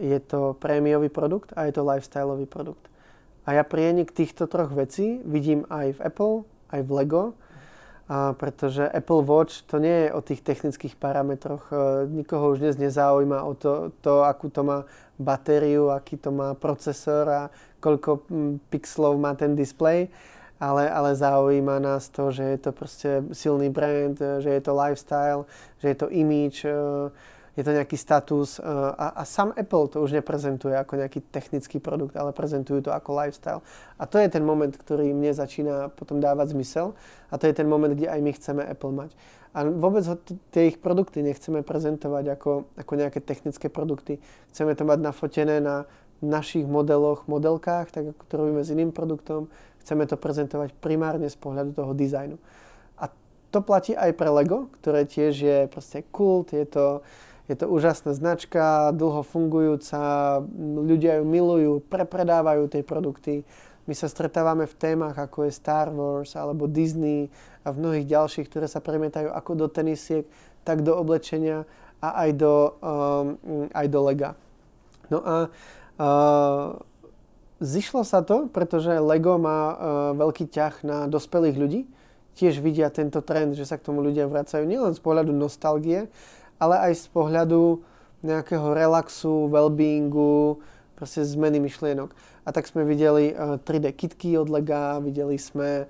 [0.00, 2.88] je to prémiový produkt a je to lifestyleový produkt.
[3.44, 6.34] A ja prienik týchto troch vecí vidím aj v Apple,
[6.72, 7.24] aj v Lego,
[8.08, 11.68] a pretože Apple Watch to nie je o tých technických parametroch.
[11.68, 11.76] E,
[12.08, 14.88] nikoho už dnes nezaujíma o to, to, akú to má
[15.20, 17.42] batériu, aký to má procesor a
[17.84, 18.24] koľko
[18.72, 20.08] pixelov má ten display,
[20.60, 25.46] ale, ale zaujíma nás to, že je to proste silný brand, že je to lifestyle,
[25.78, 27.10] že je to image, e,
[27.58, 31.82] je to nejaký status uh, a, a sám Apple to už neprezentuje ako nejaký technický
[31.82, 33.66] produkt, ale prezentujú to ako lifestyle.
[33.98, 36.94] A to je ten moment, ktorý mne začína potom dávať zmysel
[37.26, 39.10] a to je ten moment, kde aj my chceme Apple mať.
[39.58, 40.14] A vôbec ho,
[40.54, 44.22] tie ich produkty nechceme prezentovať ako, ako nejaké technické produkty.
[44.54, 45.90] Chceme to mať nafotené na
[46.22, 49.50] našich modeloch, modelkách, tak ako to robíme s iným produktom.
[49.88, 52.36] Chceme to prezentovať primárne z pohľadu toho dizajnu.
[53.00, 53.08] A
[53.48, 57.00] to platí aj pre Lego, ktoré tiež je proste kult, je to,
[57.48, 63.48] je to úžasná značka, dlho fungujúca, ľudia ju milujú, prepredávajú tie produkty.
[63.88, 67.32] My sa stretávame v témach ako je Star Wars alebo Disney
[67.64, 70.28] a v mnohých ďalších, ktoré sa premietajú ako do tenisiek,
[70.68, 71.64] tak do oblečenia
[72.04, 73.26] a aj do, um,
[73.72, 74.36] aj do lega.
[75.08, 75.48] No a
[75.96, 76.76] uh,
[77.58, 79.76] zišlo sa to, pretože Lego má uh,
[80.14, 81.80] veľký ťah na dospelých ľudí.
[82.38, 86.06] Tiež vidia tento trend, že sa k tomu ľudia vracajú nielen z pohľadu nostalgie,
[86.62, 87.82] ale aj z pohľadu
[88.22, 90.62] nejakého relaxu, wellbeingu,
[90.98, 92.10] proste zmeny myšlienok.
[92.48, 95.84] A tak sme videli 3D kitky od Lega, videli sme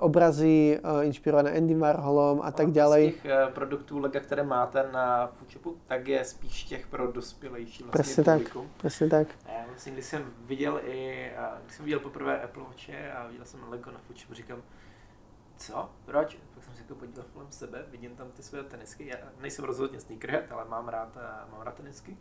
[0.00, 3.10] obrazy inšpirované Andy Warholom a tak ďalej.
[3.10, 7.82] Z těch e, produktů Lega, které máte na Foodshopu, tak je spíš těch pro dospělejší
[7.82, 9.28] vlastně Presne tak, presne tak.
[9.48, 11.30] Já vlastně, když jsem viděl i,
[11.64, 14.62] když jsem viděl poprvé Apple Watche a viděl jsem Lego na Foodshopu, říkám,
[15.56, 16.38] co, proč?
[16.90, 19.06] to podívat kolem sebe, vidím tam ty své tenisky.
[19.06, 21.18] Já nejsem rozhodně sneakerhead, ale mám rád,
[21.52, 22.16] mám rád tenisky.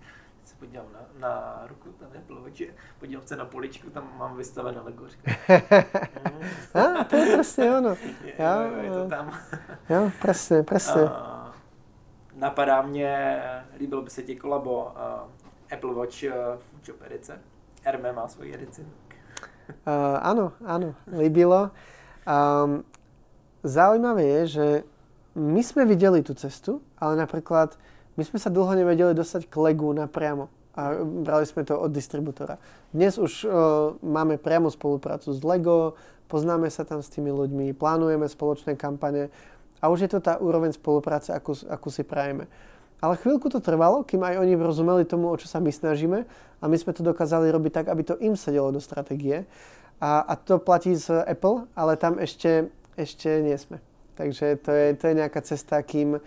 [0.49, 2.65] Se podívám na, na ruku, tam je plovoče,
[2.99, 5.05] podívám se na poličku, tam mám vystavené Lego.
[6.73, 7.89] a, to je přesně ono.
[7.89, 9.39] Je, jo, je to tam.
[9.89, 11.01] jo, přesně, přesně.
[11.01, 11.53] A,
[12.33, 13.41] napadá mě,
[13.77, 17.41] líbilo by se ti kolabo uh, Apple Watch uh, Foodshop edice.
[17.83, 18.81] Hermé má svoji edici.
[18.81, 21.69] Uh, áno, áno, líbilo.
[22.25, 22.81] Um,
[23.61, 24.67] zaujímavé je, že
[25.37, 27.77] my sme videli tú cestu, ale napríklad
[28.20, 32.59] my sme sa dlho nevedeli dostať k Legu napriamo a brali sme to od distribútora.
[32.91, 33.51] Dnes už uh,
[34.03, 35.95] máme priamo spoluprácu s Lego,
[36.28, 39.32] poznáme sa tam s tými ľuďmi, plánujeme spoločné kampane
[39.80, 42.51] a už je to tá úroveň spolupráce, akú, akú si prajeme.
[42.99, 46.28] Ale chvíľku to trvalo, kým aj oni rozumeli tomu, o čo sa my snažíme
[46.59, 49.47] a my sme to dokázali robiť tak, aby to im sedelo do stratégie.
[50.03, 52.67] A, a to platí z Apple, ale tam ešte,
[52.99, 53.80] ešte nie sme.
[54.20, 56.20] Takže to je, to je nejaká cesta, kým,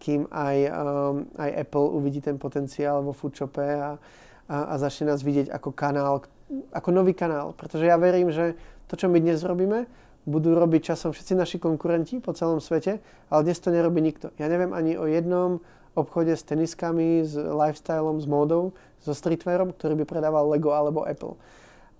[0.00, 4.00] kým aj, um, aj Apple uvidí ten potenciál vo Foodshope a,
[4.48, 6.24] a, a začne nás vidieť ako kanál,
[6.72, 7.52] ako nový kanál.
[7.52, 8.56] Pretože ja verím, že
[8.88, 9.84] to, čo my dnes robíme,
[10.24, 12.98] budú robiť časom všetci naši konkurenti po celom svete,
[13.28, 14.32] ale dnes to nerobí nikto.
[14.40, 15.60] Ja neviem ani o jednom
[15.92, 18.72] obchode s teniskami, s lifestylom, s módou,
[19.02, 21.36] so streetwearom, ktorý by predával Lego alebo Apple.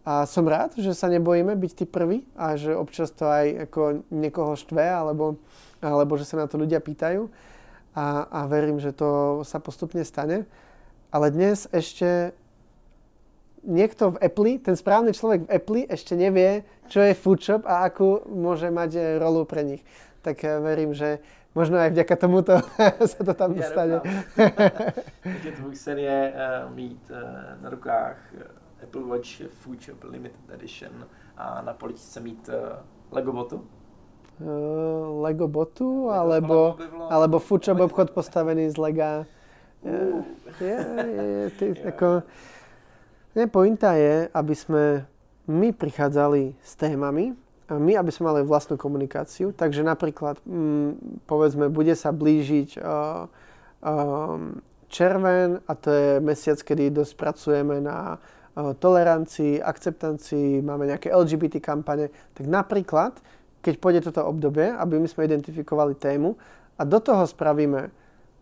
[0.00, 4.08] A som rád, že sa nebojíme byť tí prví a že občas to aj ako
[4.08, 5.36] niekoho štve alebo,
[5.84, 7.28] alebo že sa na to ľudia pýtajú
[7.94, 10.46] a, a verím, že to sa postupne stane.
[11.10, 12.32] Ale dnes ešte
[13.66, 18.24] niekto v Apple, ten správny človek v Apple ešte nevie, čo je Foodshop a akú
[18.30, 19.82] môže mať rolu pre nich.
[20.22, 21.20] Tak verím, že
[21.54, 22.54] možno aj vďaka tomuto
[23.10, 24.00] sa to tam dostane.
[25.22, 27.16] Takže tvůj sen je uh, mít uh,
[27.62, 28.16] na rukách
[28.82, 32.54] Apple Watch Food Shop Limited Edition a na poličce mít uh,
[33.10, 33.68] Lego botu?
[34.40, 36.58] Uh, Lego botu, Lego alebo,
[37.12, 39.28] alebo Shop obchod postavený z Lega.
[39.84, 40.24] Uh.
[40.60, 41.92] Je, je, je, ty, yeah.
[41.92, 42.24] ako,
[43.36, 45.04] nie, pointa je, aby sme
[45.44, 47.36] my prichádzali s témami,
[47.70, 49.54] my, aby sme mali vlastnú komunikáciu.
[49.54, 53.30] Takže napríklad, mm, povedzme, bude sa blížiť uh,
[53.84, 54.58] um,
[54.90, 61.62] červen a to je mesiac, kedy dosť pracujeme na uh, tolerancii, akceptancii, máme nejaké LGBT
[61.62, 62.10] kampane.
[62.34, 63.22] Tak napríklad,
[63.60, 66.36] keď pôjde toto obdobie, aby my sme identifikovali tému
[66.80, 67.92] a do toho spravíme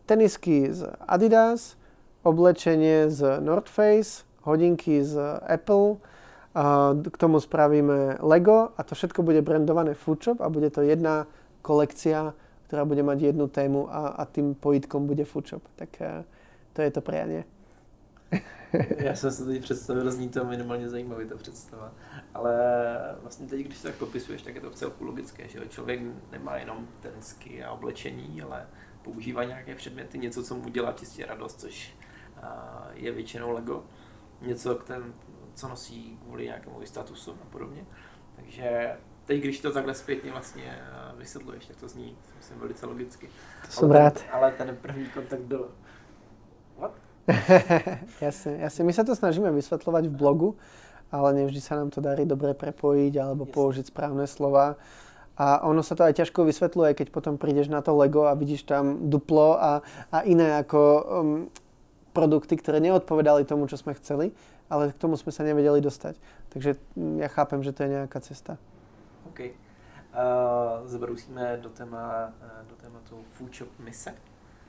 [0.06, 1.74] tenisky z Adidas,
[2.22, 6.00] oblečenie z North Face, hodinky z Apple,
[7.02, 11.28] k tomu spravíme Lego a to všetko bude brandované Foodshop a bude to jedna
[11.62, 12.34] kolekcia,
[12.66, 15.62] ktorá bude mať jednu tému a, a tým pojitkom bude Foodshop.
[15.76, 16.24] Tak uh,
[16.72, 17.44] to je to prianie.
[18.98, 21.92] Já jsem se teď představil, zní to minimálně zajímavě ta představa.
[22.34, 22.54] Ale
[23.20, 26.00] vlastně teď, když to tak popisuješ, tak je to v celku logické, že člověk
[26.30, 28.66] nemá jenom tenisky a oblečení, ale
[29.02, 31.96] používá nějaké předměty, něco, co mu dělá čistě radost, což
[32.92, 33.84] je většinou Lego.
[34.40, 35.14] Něco, ten,
[35.54, 37.84] co nosí kvůli nějakému statusu a podobně.
[38.36, 40.78] Takže teď, když to takhle zpětně vlastně
[41.16, 43.28] vysvětluješ, tak to zní, myslím, velice logicky.
[43.66, 44.14] To jsem ale rád.
[44.14, 45.70] Ten, ale ten první kontakt byl...
[48.24, 48.82] Jasne, jasne.
[48.88, 50.48] My sa to snažíme vysvetľovať v blogu,
[51.12, 53.54] ale nevždy sa nám to darí dobre prepojiť alebo jasne.
[53.54, 54.80] použiť správne slova.
[55.38, 58.66] A ono sa to aj ťažko vysvetľuje, keď potom prídeš na to Lego a vidíš
[58.66, 61.04] tam duplo a, a iné ako um,
[62.10, 64.34] produkty, ktoré neodpovedali tomu, čo sme chceli
[64.70, 66.20] ale k tomu sme sa nevedeli dostať.
[66.52, 68.60] Takže mm, ja chápem, že to je nejaká cesta.
[69.28, 69.40] OK.
[70.08, 72.32] Uh, zabrousíme do, téma,
[72.68, 74.12] do tématu Food Shop mise.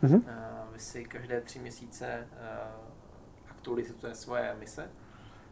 [0.03, 0.15] Uh-huh.
[0.15, 4.89] Uh, vy si každé tři měsíce uh, aktualizujete svoje mise.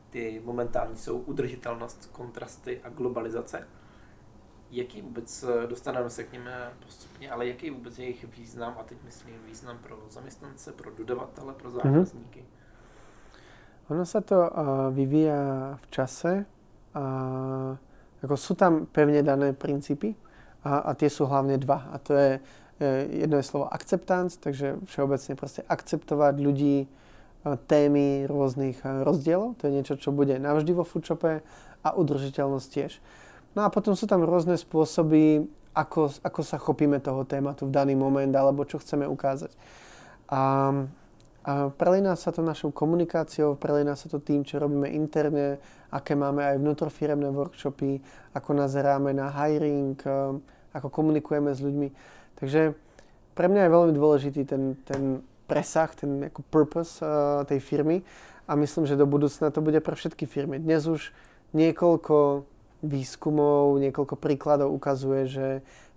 [0.09, 3.67] Ty momentální jsou udržitelnost, kontrasty a globalizace.
[4.71, 6.49] Jaký vůbec, uh, dostaneme se k ním
[6.85, 11.53] postupně, ale jaký vůbec je jejich význam, a teď myslím význam pro zaměstnance, pro dodavatele,
[11.53, 11.77] pro mhm.
[11.77, 12.39] zákazníky?
[12.39, 12.57] Uh-huh.
[13.87, 16.43] Ono sa to uh, vyvíja v čase.
[16.97, 17.03] A
[18.25, 20.17] ako sú tam pevne dané princípy
[20.65, 21.93] a, a tie sú hlavne dva.
[21.93, 22.41] A to je
[22.81, 26.77] jedno je slovo akceptance, takže všeobecne proste akceptovať ľudí,
[27.47, 29.55] témy rôznych rozdielov.
[29.61, 31.39] To je niečo, čo bude navždy vo foodshope
[31.79, 32.99] a udržiteľnosť tiež.
[33.55, 37.95] No a potom sú tam rôzne spôsoby, ako, ako sa chopíme toho tématu v daný
[37.95, 39.53] moment alebo čo chceme ukázať.
[40.27, 40.73] A
[41.47, 46.43] a prelína sa to našou komunikáciou, prelína sa to tým, čo robíme interne, aké máme
[46.43, 48.03] aj vnútrofiremné workshopy,
[48.35, 50.35] ako nazeráme na hiring, eh,
[50.75, 52.16] ako komunikujeme s ľuďmi.
[52.37, 52.77] Takže
[53.33, 58.05] pre mňa je veľmi dôležitý ten, ten presah, ten ako purpose uh, tej firmy.
[58.47, 60.61] A myslím, že do budúcna to bude pre všetky firmy.
[60.61, 61.11] Dnes už
[61.51, 62.47] niekoľko
[62.85, 65.47] výskumov, niekoľko príkladov ukazuje, že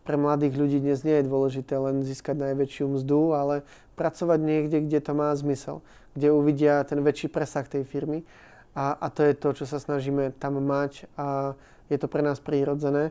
[0.03, 3.55] pre mladých ľudí dnes nie je dôležité len získať najväčšiu mzdu, ale
[3.95, 5.84] pracovať niekde, kde to má zmysel,
[6.16, 8.24] kde uvidia ten väčší presah tej firmy.
[8.72, 11.55] A, a to je to, čo sa snažíme tam mať a
[11.91, 13.11] je to pre nás prírodzené,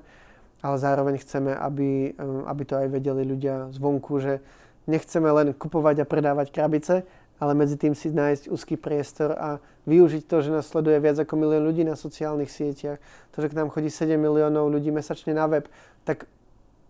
[0.59, 4.43] ale zároveň chceme, aby, um, aby to aj vedeli ľudia zvonku, že
[4.89, 7.07] nechceme len kupovať a predávať krabice,
[7.39, 11.39] ale medzi tým si nájsť úzky priestor a využiť to, že nás sleduje viac ako
[11.39, 12.99] milión ľudí na sociálnych sieťach,
[13.31, 15.65] to, že k nám chodí 7 miliónov ľudí mesačne na web,
[16.03, 16.27] tak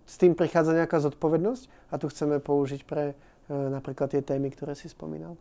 [0.09, 3.15] s tým prichádza nejaká zodpovednosť a tu chceme použiť pre e,
[3.53, 5.38] napríklad tie témy, ktoré si spomínal.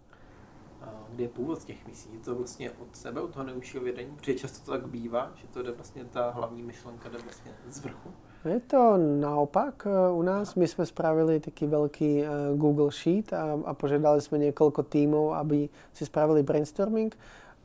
[1.18, 2.08] Kde je původ těch misí?
[2.14, 4.10] Je to vlastně od sebe, od toho neužšího vědení?
[4.16, 7.80] Protože často to tak bývá, že to jde vlastně ta hlavní myšlenka jde vlastně z
[7.80, 8.10] vrchu.
[8.44, 10.54] Je to naopak e, u nás.
[10.54, 15.66] My sme spravili taký veľký e, Google Sheet a, a požiadali sme niekoľko tímov, aby
[15.90, 17.10] si spravili brainstorming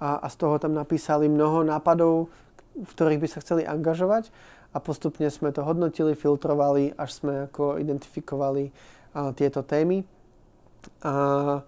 [0.01, 2.33] a, a z toho tam napísali mnoho nápadov,
[2.73, 4.33] v ktorých by sa chceli angažovať
[4.73, 8.73] a postupne sme to hodnotili, filtrovali, až sme ako identifikovali
[9.13, 10.01] a, tieto témy.
[11.05, 11.61] A,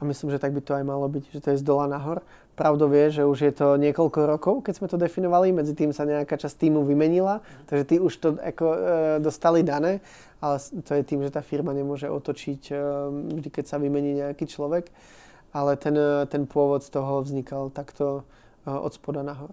[0.00, 2.22] a myslím, že tak by to aj malo byť, že to je z dola nahor.
[2.54, 6.06] Pravdou vie, že už je to niekoľko rokov, keď sme to definovali, medzi tým sa
[6.06, 8.78] nejaká časť týmu vymenila, takže tí už to ako, e,
[9.18, 9.98] dostali dané,
[10.38, 12.74] ale to je tým, že tá firma nemôže otočiť e,
[13.38, 14.90] vždy, keď sa vymení nejaký človek,
[15.54, 18.22] ale ten, e, ten pôvod z toho vznikal takto
[18.66, 19.50] e, od spoda nahor.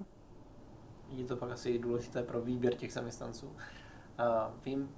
[1.12, 3.46] Je to pak asi důležité pro výběr těch zaměstnanců.
[3.46, 4.26] Uh,
[4.66, 4.90] vím,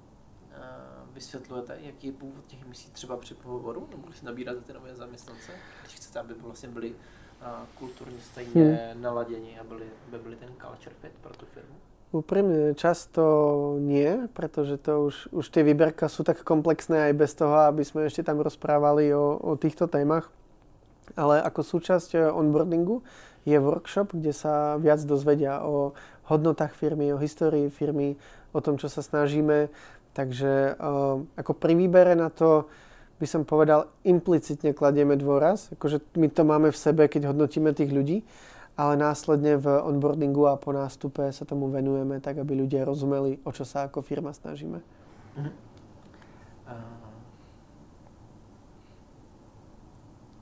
[1.14, 5.52] vysvětlujete, jaký je původ těch misí třeba při pohovoru, nebo když nabíráte ty nové zaměstnance,
[5.82, 6.94] když chcete, aby vlastně byli
[7.78, 9.02] kulturně stejně hmm.
[9.02, 11.74] naladěni a byli, aby byli ten culture fit pro tu firmu?
[12.14, 17.66] Úprimne často nie, pretože to už, už tie výberka sú tak komplexné aj bez toho,
[17.66, 20.30] aby sme ešte tam rozprávali o, o týchto témach.
[21.18, 23.02] Ale ako súčasť eh, onboardingu
[23.42, 25.98] je workshop, kde sa viac dozvedia o
[26.30, 28.14] hodnotách firmy, o histórii firmy,
[28.54, 29.66] o tom, čo sa snažíme.
[30.14, 32.70] Takže uh, ako pri výbere na to
[33.18, 35.70] by som povedal, implicitne kladieme dôraz.
[35.74, 38.26] Akože my to máme v sebe, keď hodnotíme tých ľudí,
[38.74, 43.50] ale následne v onboardingu a po nástupe sa tomu venujeme tak, aby ľudia rozumeli, o
[43.54, 44.82] čo sa ako firma snažíme.
[45.38, 45.52] Uh-huh.
[46.66, 47.04] Uh,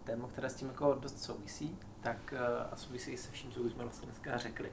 [0.05, 3.73] téma, které s tím jako dost souvisí, tak eh, a souvisí se vším, co už
[3.73, 4.73] jsme vlastně dneska řekli,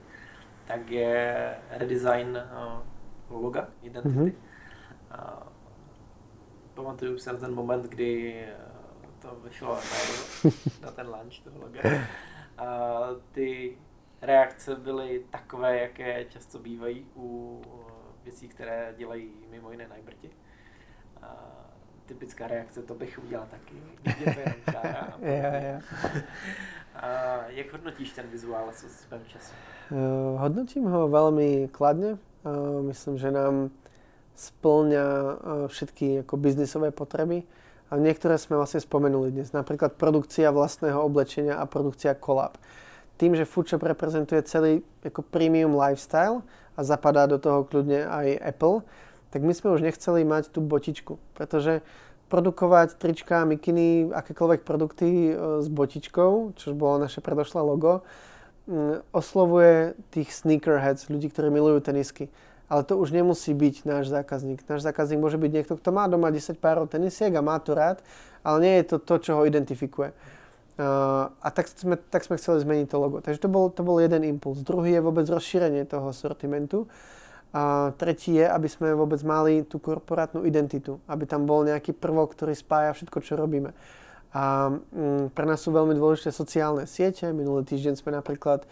[0.68, 4.16] tak je redesign uh, loga, identity.
[4.16, 4.28] Mm-hmm.
[4.28, 4.49] Uh,
[6.74, 8.44] pamatuju se na ten moment, kdy
[9.22, 10.52] to vyšlo na,
[10.82, 11.82] na ten lunch toho loga.
[12.58, 13.00] A
[13.32, 13.78] ty
[14.22, 17.62] reakce byly takové, jaké často bývají u
[18.24, 20.30] věcí, které dělají mimo jiné najbrti.
[22.06, 23.76] Typická reakce, to bych udělal taky.
[24.06, 25.84] Jděte jenom
[26.96, 27.08] A
[27.48, 29.54] jak hodnotíš ten vizuál s svým času?
[29.90, 32.22] Uh, hodnotím ho veľmi kladne.
[32.82, 33.74] Myslím, že nám
[34.40, 35.32] splňa uh,
[35.68, 37.44] všetky ako biznisové potreby.
[37.90, 39.50] A niektoré sme vlastne spomenuli dnes.
[39.52, 42.56] Napríklad produkcia vlastného oblečenia a produkcia kolab.
[43.20, 46.46] Tým, že Foodshop reprezentuje celý ako premium lifestyle
[46.78, 48.86] a zapadá do toho kľudne aj Apple,
[49.34, 51.84] tak my sme už nechceli mať tú botičku, pretože
[52.30, 58.06] produkovať trička, mikiny, akékoľvek produkty e, s botičkou, čo bolo naše predošlé logo,
[59.10, 62.30] oslovuje tých sneakerheads, ľudí, ktorí milujú tenisky.
[62.70, 64.62] Ale to už nemusí byť náš zákazník.
[64.70, 68.06] Náš zákazník môže byť niekto, kto má doma 10 párov tenisiek a má to rád,
[68.46, 70.14] ale nie je to to, čo ho identifikuje.
[70.80, 73.20] Uh, a tak sme, tak sme chceli zmeniť to logo.
[73.20, 74.64] Takže to bol, to bol jeden impuls.
[74.64, 76.88] Druhý je vôbec rozšírenie toho sortimentu.
[77.50, 82.38] A tretí je, aby sme vôbec mali tú korporátnu identitu, aby tam bol nejaký prvok,
[82.38, 83.74] ktorý spája všetko, čo robíme.
[84.30, 87.30] A mm, pre nás sú veľmi dôležité sociálne siete.
[87.34, 88.66] Minulý týždeň sme napríklad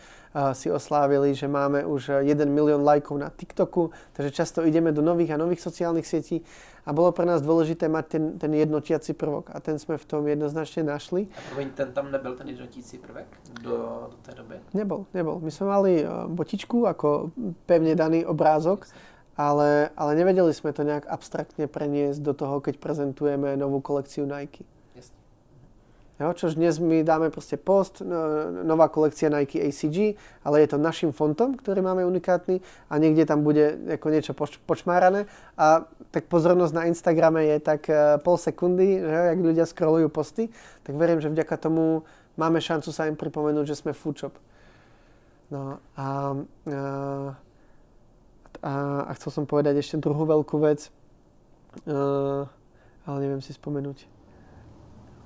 [0.53, 5.33] si oslávili, že máme už 1 milión lajkov na TikToku, takže často ideme do nových
[5.33, 6.45] a nových sociálnych sietí
[6.85, 10.23] a bolo pre nás dôležité mať ten, ten jednotiaci prvok a ten sme v tom
[10.23, 11.25] jednoznačne našli.
[11.33, 13.27] A promiň, ten tam nebyl ten jednotící prvek
[13.65, 14.61] do, do té doby?
[14.77, 15.41] Nebol, nebol.
[15.41, 17.33] My sme mali uh, botičku ako
[17.65, 18.85] pevne daný obrázok,
[19.35, 24.76] ale, ale nevedeli sme to nejak abstraktne preniesť do toho, keď prezentujeme novú kolekciu Nike.
[26.17, 30.81] Jo, čož dnes my dáme proste post, no, nová kolekcia Nike ACG, ale je to
[30.81, 32.57] našim fontom, ktorý máme unikátny
[32.89, 37.85] a niekde tam bude ako niečo poč- počmárané a tak pozornosť na Instagrame je tak
[37.93, 40.49] uh, pol sekundy, že, jak ľudia scrollujú posty,
[40.81, 42.01] tak verím, že vďaka tomu
[42.33, 44.33] máme šancu sa im pripomenúť, že sme foodshop.
[45.53, 46.07] No a, a,
[48.65, 48.73] a,
[49.05, 50.89] a chcel som povedať ešte druhú veľkú vec,
[51.85, 52.49] uh,
[53.05, 54.16] ale neviem si spomenúť.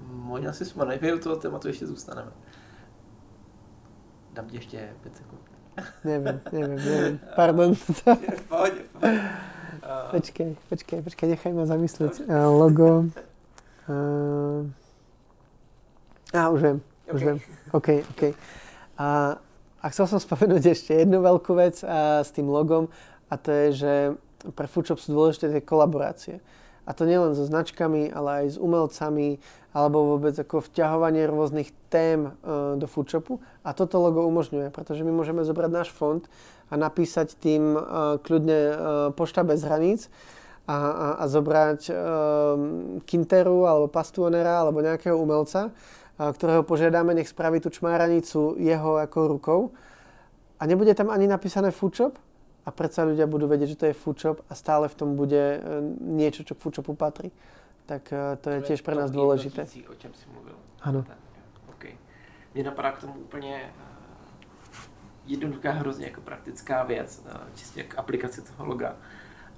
[0.08, 2.32] Možná si jsme nejprve u toho tématu ještě zůstaneme.
[4.34, 5.42] Dám ti ještě pět sekund.
[6.04, 7.20] nevím, nevím, nevím.
[7.36, 7.76] Pardon.
[7.76, 8.82] v pohodě, v pohodě.
[9.04, 10.12] Uh...
[10.12, 12.20] Počkej, počkej, počkej, nechaj ma zamyslet.
[12.20, 13.06] Uh, logo.
[13.90, 14.70] Uh...
[16.34, 17.16] A, už viem, okay.
[17.16, 17.40] už viem.
[17.72, 18.24] OK, OK.
[18.98, 19.36] A,
[19.84, 22.88] a chcel som spomenúť ešte jednu veľkú vec a, s tým logom
[23.28, 23.94] a to je, že
[24.56, 26.40] pre Foodshop sú dôležité tie kolaborácie.
[26.88, 32.28] A to nielen so značkami, ale aj s umelcami, alebo vôbec ako vťahovanie rôznych tém
[32.28, 33.40] uh, do foodshopu.
[33.64, 36.24] A toto logo umožňuje, pretože my môžeme zobrať náš fond
[36.72, 38.76] a napísať tým uh, kľudne uh,
[39.16, 40.12] pošta bez hraníc
[40.70, 41.90] a, a, a zobrať
[43.10, 45.74] Kinteru alebo Pastuonera alebo nejakého umelca,
[46.16, 49.62] ktorého požiadame, nech spraví tú čmáranicu jeho ako rukou.
[50.62, 52.14] A nebude tam ani napísané foodshop,
[52.62, 55.60] a predsa ľudia budú vedieť, že to je foodshop a stále v tom bude e,
[55.98, 57.34] niečo, čo k foodshopu patrí.
[57.92, 59.68] Tak e, to je tiež pre nás dôležité.
[59.68, 60.56] o čem si mluvil.
[60.80, 61.04] Ano.
[61.76, 62.00] Okay.
[62.56, 63.72] Mně napadá k tomu úplně e,
[65.26, 67.26] jednoduchá, hrozně jako praktická věc,
[67.56, 68.96] čistě jak aplikace toho loga.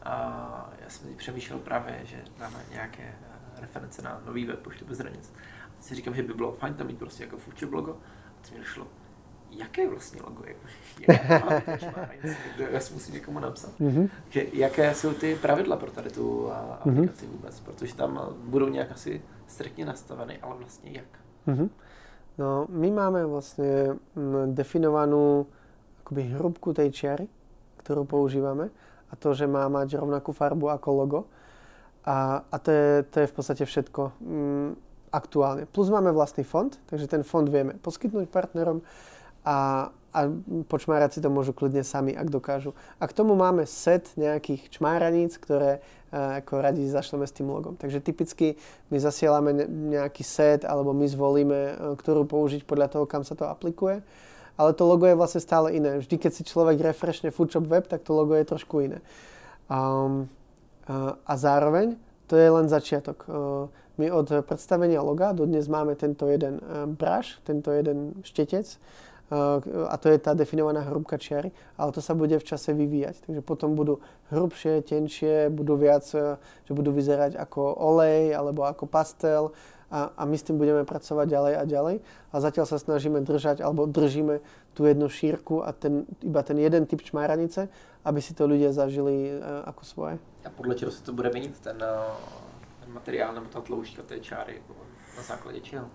[0.03, 3.15] A já jsem si přemýšlel právě, že dáme nějaké
[3.61, 5.33] reference na nový web Pošty bez hranic.
[5.79, 7.91] Si říkám, že by bylo fajn tam mít prostě jako foodshop logo.
[7.91, 8.87] A to mi došlo,
[9.57, 10.55] jaké vlastně logo je?
[12.71, 13.71] Já si musím někomu napsat.
[13.79, 14.09] Mm-hmm.
[14.29, 17.31] Že jaké jsou ty pravidla pro tady tu aplikaci mm-hmm.
[17.31, 17.59] vůbec?
[17.59, 21.05] Protože tam budou nějak asi striktně nastaveny, ale vlastně jak?
[21.47, 21.69] Mm-hmm.
[22.37, 23.93] No, my máme vlastne
[24.57, 25.45] definovanú
[26.01, 27.29] akoby hrubku tej čiary,
[27.85, 28.73] ktorú používame
[29.07, 31.19] a to, že má mať rovnakú farbu ako logo.
[32.03, 34.69] A, a to, je, to je v podstate všetko mm,
[35.13, 35.69] aktuálne.
[35.69, 38.81] Plus máme vlastný fond, takže ten fond vieme poskytnúť partnerom
[39.43, 40.19] a, a
[40.71, 42.71] počmárať si to môžu kľudne sami, ak dokážu.
[42.99, 47.75] A k tomu máme set nejakých čmáraníc, ktoré uh, ako radi zašleme s tým logom.
[47.75, 48.55] Takže typicky
[48.89, 53.45] my zasielame nejaký set alebo my zvolíme, uh, ktorú použiť podľa toho, kam sa to
[53.45, 53.99] aplikuje.
[54.53, 55.97] Ale to logo je vlastne stále iné.
[55.97, 59.01] Vždy, keď si človek refreshne Foodshop web, tak to logo je trošku iné.
[59.65, 60.29] Um,
[60.85, 61.97] uh, a zároveň
[62.31, 63.27] to je len začiatok.
[63.99, 66.57] My od predstavenia loga dodnes máme tento jeden
[66.97, 68.65] brush, tento jeden štetec,
[69.31, 71.49] a to je tá definovaná hrubka čiary,
[71.79, 73.25] ale to sa bude v čase vyvíjať.
[73.25, 78.85] Takže potom budú hrubšie, tenšie, budú viac, e, že budú vyzerať ako olej alebo ako
[78.85, 79.55] pastel
[79.89, 81.95] a, a my s tým budeme pracovať ďalej a ďalej.
[82.33, 84.41] A zatiaľ sa snažíme držať alebo držíme
[84.73, 87.69] tú jednu šírku a ten, iba ten jeden typ čmáranice,
[88.01, 90.15] aby si to ľudia zažili uh, ako svoje.
[90.41, 94.65] A podľa čeho sa to bude meniť, ten, ten materiál nebo tá tloušťka tej čáry?
[95.13, 95.85] Na základe čeho?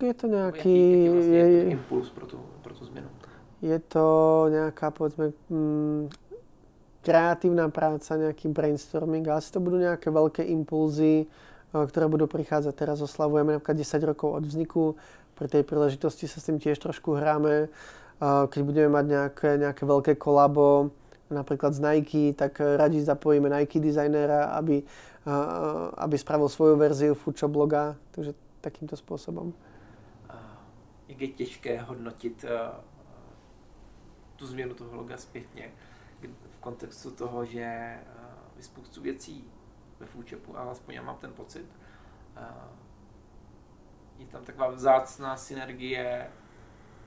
[0.00, 0.68] Je to nejaký...
[0.68, 3.08] Jaký, jaký vlastne je impuls pro tú, pro tú zmenu?
[3.64, 4.04] Je to
[4.52, 6.12] nejaká, povedzme, mm,
[7.00, 9.24] kreatívna práca, nejaký brainstorming.
[9.32, 11.26] Asi to budú nejaké veľké impulzy, e,
[11.72, 12.74] ktoré budú prichádzať.
[12.76, 15.00] Teraz oslavujeme napríklad 10 rokov od vzniku.
[15.32, 17.54] Pri tej príležitosti sa s tým tiež trošku hráme.
[17.64, 17.68] E,
[18.20, 20.92] keď budeme mať nejaké, nejaké veľké kolabo,
[21.32, 24.84] napríklad z Nike, tak radi zapojíme Nike dizajnera, aby,
[25.24, 25.34] e,
[25.96, 27.96] aby spravil svoju verziu Foodshop bloga.
[28.12, 29.56] Takže takýmto spôsobom
[31.08, 32.50] jak je těžké hodnotit uh,
[34.36, 35.72] tu změnu toho loga zpětně
[36.50, 39.44] v kontextu toho, že uh, je spoustu věcí
[40.00, 41.66] ve Foodshopu, ale aspoň já mám ten pocit.
[42.36, 42.42] Uh,
[44.18, 46.30] je tam taková vzácná synergie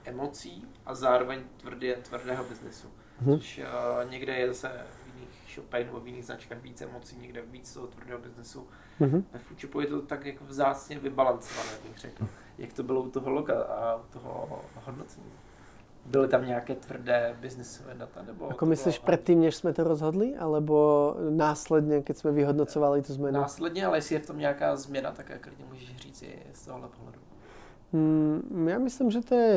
[0.05, 2.87] emocí a zároveň tvrdě, tvrdého biznesu.
[3.19, 3.39] Hmm.
[3.39, 7.41] Což uh, někde je zase v jiných shopech nebo v jiných značkách víc emocí, někde
[7.41, 8.67] víc toho tvrdého biznesu.
[8.99, 9.25] Hmm.
[9.31, 12.27] Ve Foodshopu je to tak jako vzácně vybalancované, bych řekl.
[12.59, 15.31] Jak to bylo u toho loga a u toho hodnocení?
[16.05, 18.21] Byly tam nějaké tvrdé biznisové data?
[18.21, 20.37] Nebo Ako myslíš předtím, než jsme to rozhodli?
[20.37, 23.39] Alebo následně, keď jsme vyhodnocovali tu zmenu?
[23.39, 26.87] Následně, ale jestli je v tom nějaká změna, tak klidně můžeš říct i z tohohle
[26.87, 27.19] pohledu.
[27.93, 29.55] Hmm, ja myslím, že to je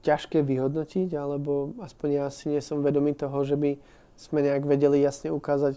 [0.00, 3.76] ťažké vyhodnotiť, alebo aspoň ja si nie som vedomý toho, že by
[4.16, 5.76] sme nejak vedeli jasne ukázať,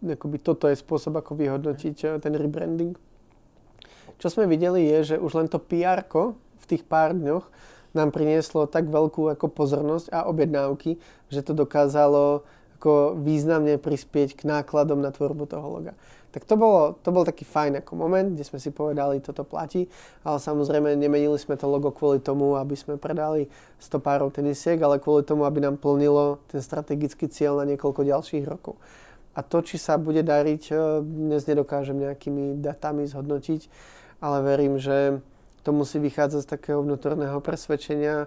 [0.00, 2.96] akoby toto je spôsob, ako vyhodnotiť eh, ten rebranding.
[4.18, 6.02] Čo sme videli je, že už len to pr
[6.58, 7.46] v tých pár dňoch
[7.94, 10.98] nám prinieslo tak veľkú ako pozornosť a objednávky,
[11.30, 12.42] že to dokázalo
[12.78, 15.98] ako významne prispieť k nákladom na tvorbu toho loga.
[16.30, 19.88] Tak to, bolo, to bol taký fajn ako moment, kde sme si povedali, toto platí,
[20.22, 23.50] ale samozrejme nemenili sme to logo kvôli tomu, aby sme predali
[23.80, 28.44] 100 párov tenisiek, ale kvôli tomu, aby nám plnilo ten strategický cieľ na niekoľko ďalších
[28.46, 28.78] rokov.
[29.34, 33.60] A to, či sa bude dariť, eh, dnes nedokážem nejakými datami zhodnotiť
[34.18, 35.22] ale verím, že
[35.62, 38.26] to musí vychádzať z takého vnútorného presvedčenia,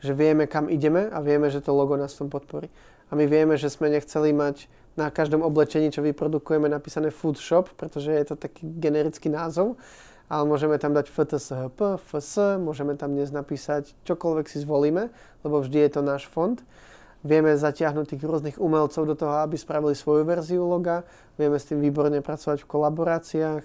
[0.00, 2.72] že vieme, kam ideme a vieme, že to logo nás tom podporí.
[3.10, 7.70] A my vieme, že sme nechceli mať na každom oblečení, čo vyprodukujeme, napísané food shop,
[7.76, 9.78] pretože je to taký generický názov,
[10.30, 15.10] ale môžeme tam dať FTSHP, FS, môžeme tam dnes napísať čokoľvek si zvolíme,
[15.42, 16.62] lebo vždy je to náš fond.
[17.20, 21.04] Vieme zatiahnuť tých rôznych umelcov do toho, aby spravili svoju verziu loga.
[21.36, 23.62] Vieme s tým výborne pracovať v kolaboráciách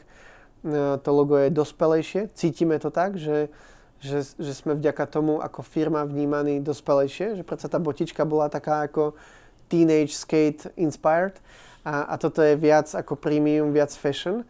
[1.01, 2.33] to logo je dospelejšie.
[2.33, 3.53] Cítime to tak, že,
[4.01, 8.89] že, že sme vďaka tomu ako firma vnímaní dospelejšie, že predsa tá botička bola taká
[8.89, 9.13] ako
[9.69, 11.37] teenage skate inspired
[11.85, 14.41] a, a toto je viac ako premium, viac fashion.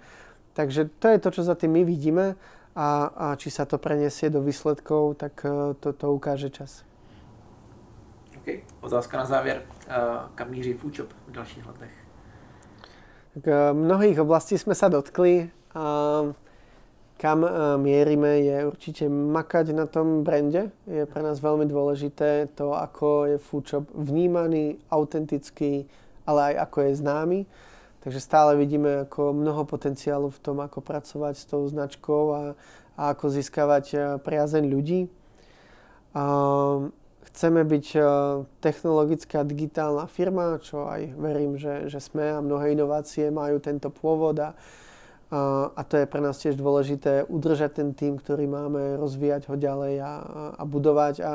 [0.56, 2.40] Takže to je to, čo za tým my vidíme
[2.76, 6.88] a, a či sa to preniesie do výsledkov, tak e, to, to ukáže čas.
[8.40, 8.64] OK.
[8.82, 9.62] Otázka na závěr.
[10.36, 11.92] Kam míří Foodshop v dalších letech?
[13.44, 15.52] E, mnohých oblastí sme sa dotkli.
[17.16, 20.68] Kam e, mierime je určite makať na tom brande.
[20.84, 25.88] Je pre nás veľmi dôležité to, ako je Foodshop vnímaný, autentický,
[26.28, 27.40] ale aj ako je známy.
[28.04, 32.42] Takže stále vidíme ako mnoho potenciálu v tom, ako pracovať s tou značkou a,
[33.00, 35.08] a ako získavať e, priazeň ľudí.
[37.26, 38.00] Chceme byť e,
[38.60, 44.36] technologická digitálna firma, čo aj verím, že, že sme a mnohé inovácie majú tento pôvod
[44.40, 44.52] a,
[45.76, 49.94] a to je pre nás tiež dôležité udržať ten tým, ktorý máme, rozvíjať ho ďalej
[50.02, 50.14] a,
[50.56, 51.34] a budovať a,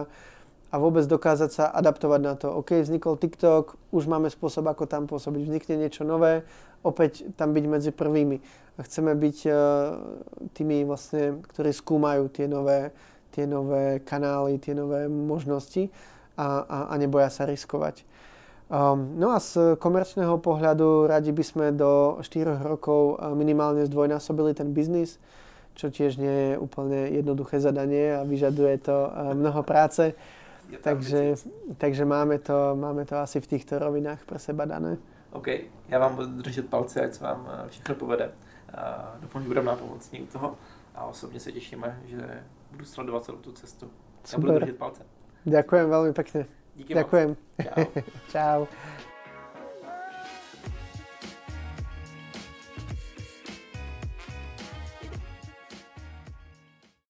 [0.70, 2.54] a vôbec dokázať sa adaptovať na to.
[2.54, 6.46] OK, vznikol TikTok, už máme spôsob, ako tam pôsobiť, vznikne niečo nové,
[6.86, 8.38] opäť tam byť medzi prvými.
[8.78, 9.54] A chceme byť uh,
[10.56, 12.94] tými vlastne, ktorí skúmajú tie nové
[13.30, 15.88] tie nové kanály, tie nové možnosti
[16.34, 18.02] a, a, a neboja sa riskovať.
[18.70, 24.54] Um, no a z komerčného pohľadu radi by sme do 4 rokov uh, minimálne zdvojnásobili
[24.54, 25.18] ten biznis,
[25.74, 30.14] čo tiež nie je úplne jednoduché zadanie a vyžaduje to uh, mnoho práce.
[30.70, 31.34] Takže,
[31.82, 35.02] takže máme, to, máme to asi v týchto rovinách pre seba dané.
[35.34, 35.48] OK,
[35.88, 38.30] já vám budu držet palce, ať se vám uh, všechno povede.
[39.20, 40.54] Doufám, že budeme nápomocní u toho
[40.94, 43.90] a osobně se těšíme, že budu sledovat celou tu cestu.
[44.24, 44.32] Super.
[44.32, 45.02] Já budu držet palce.
[45.40, 46.59] Ďakujem veľmi pekne.
[46.80, 47.36] Díky Ďakujem.
[47.60, 47.84] Čau.
[48.32, 48.58] Čau.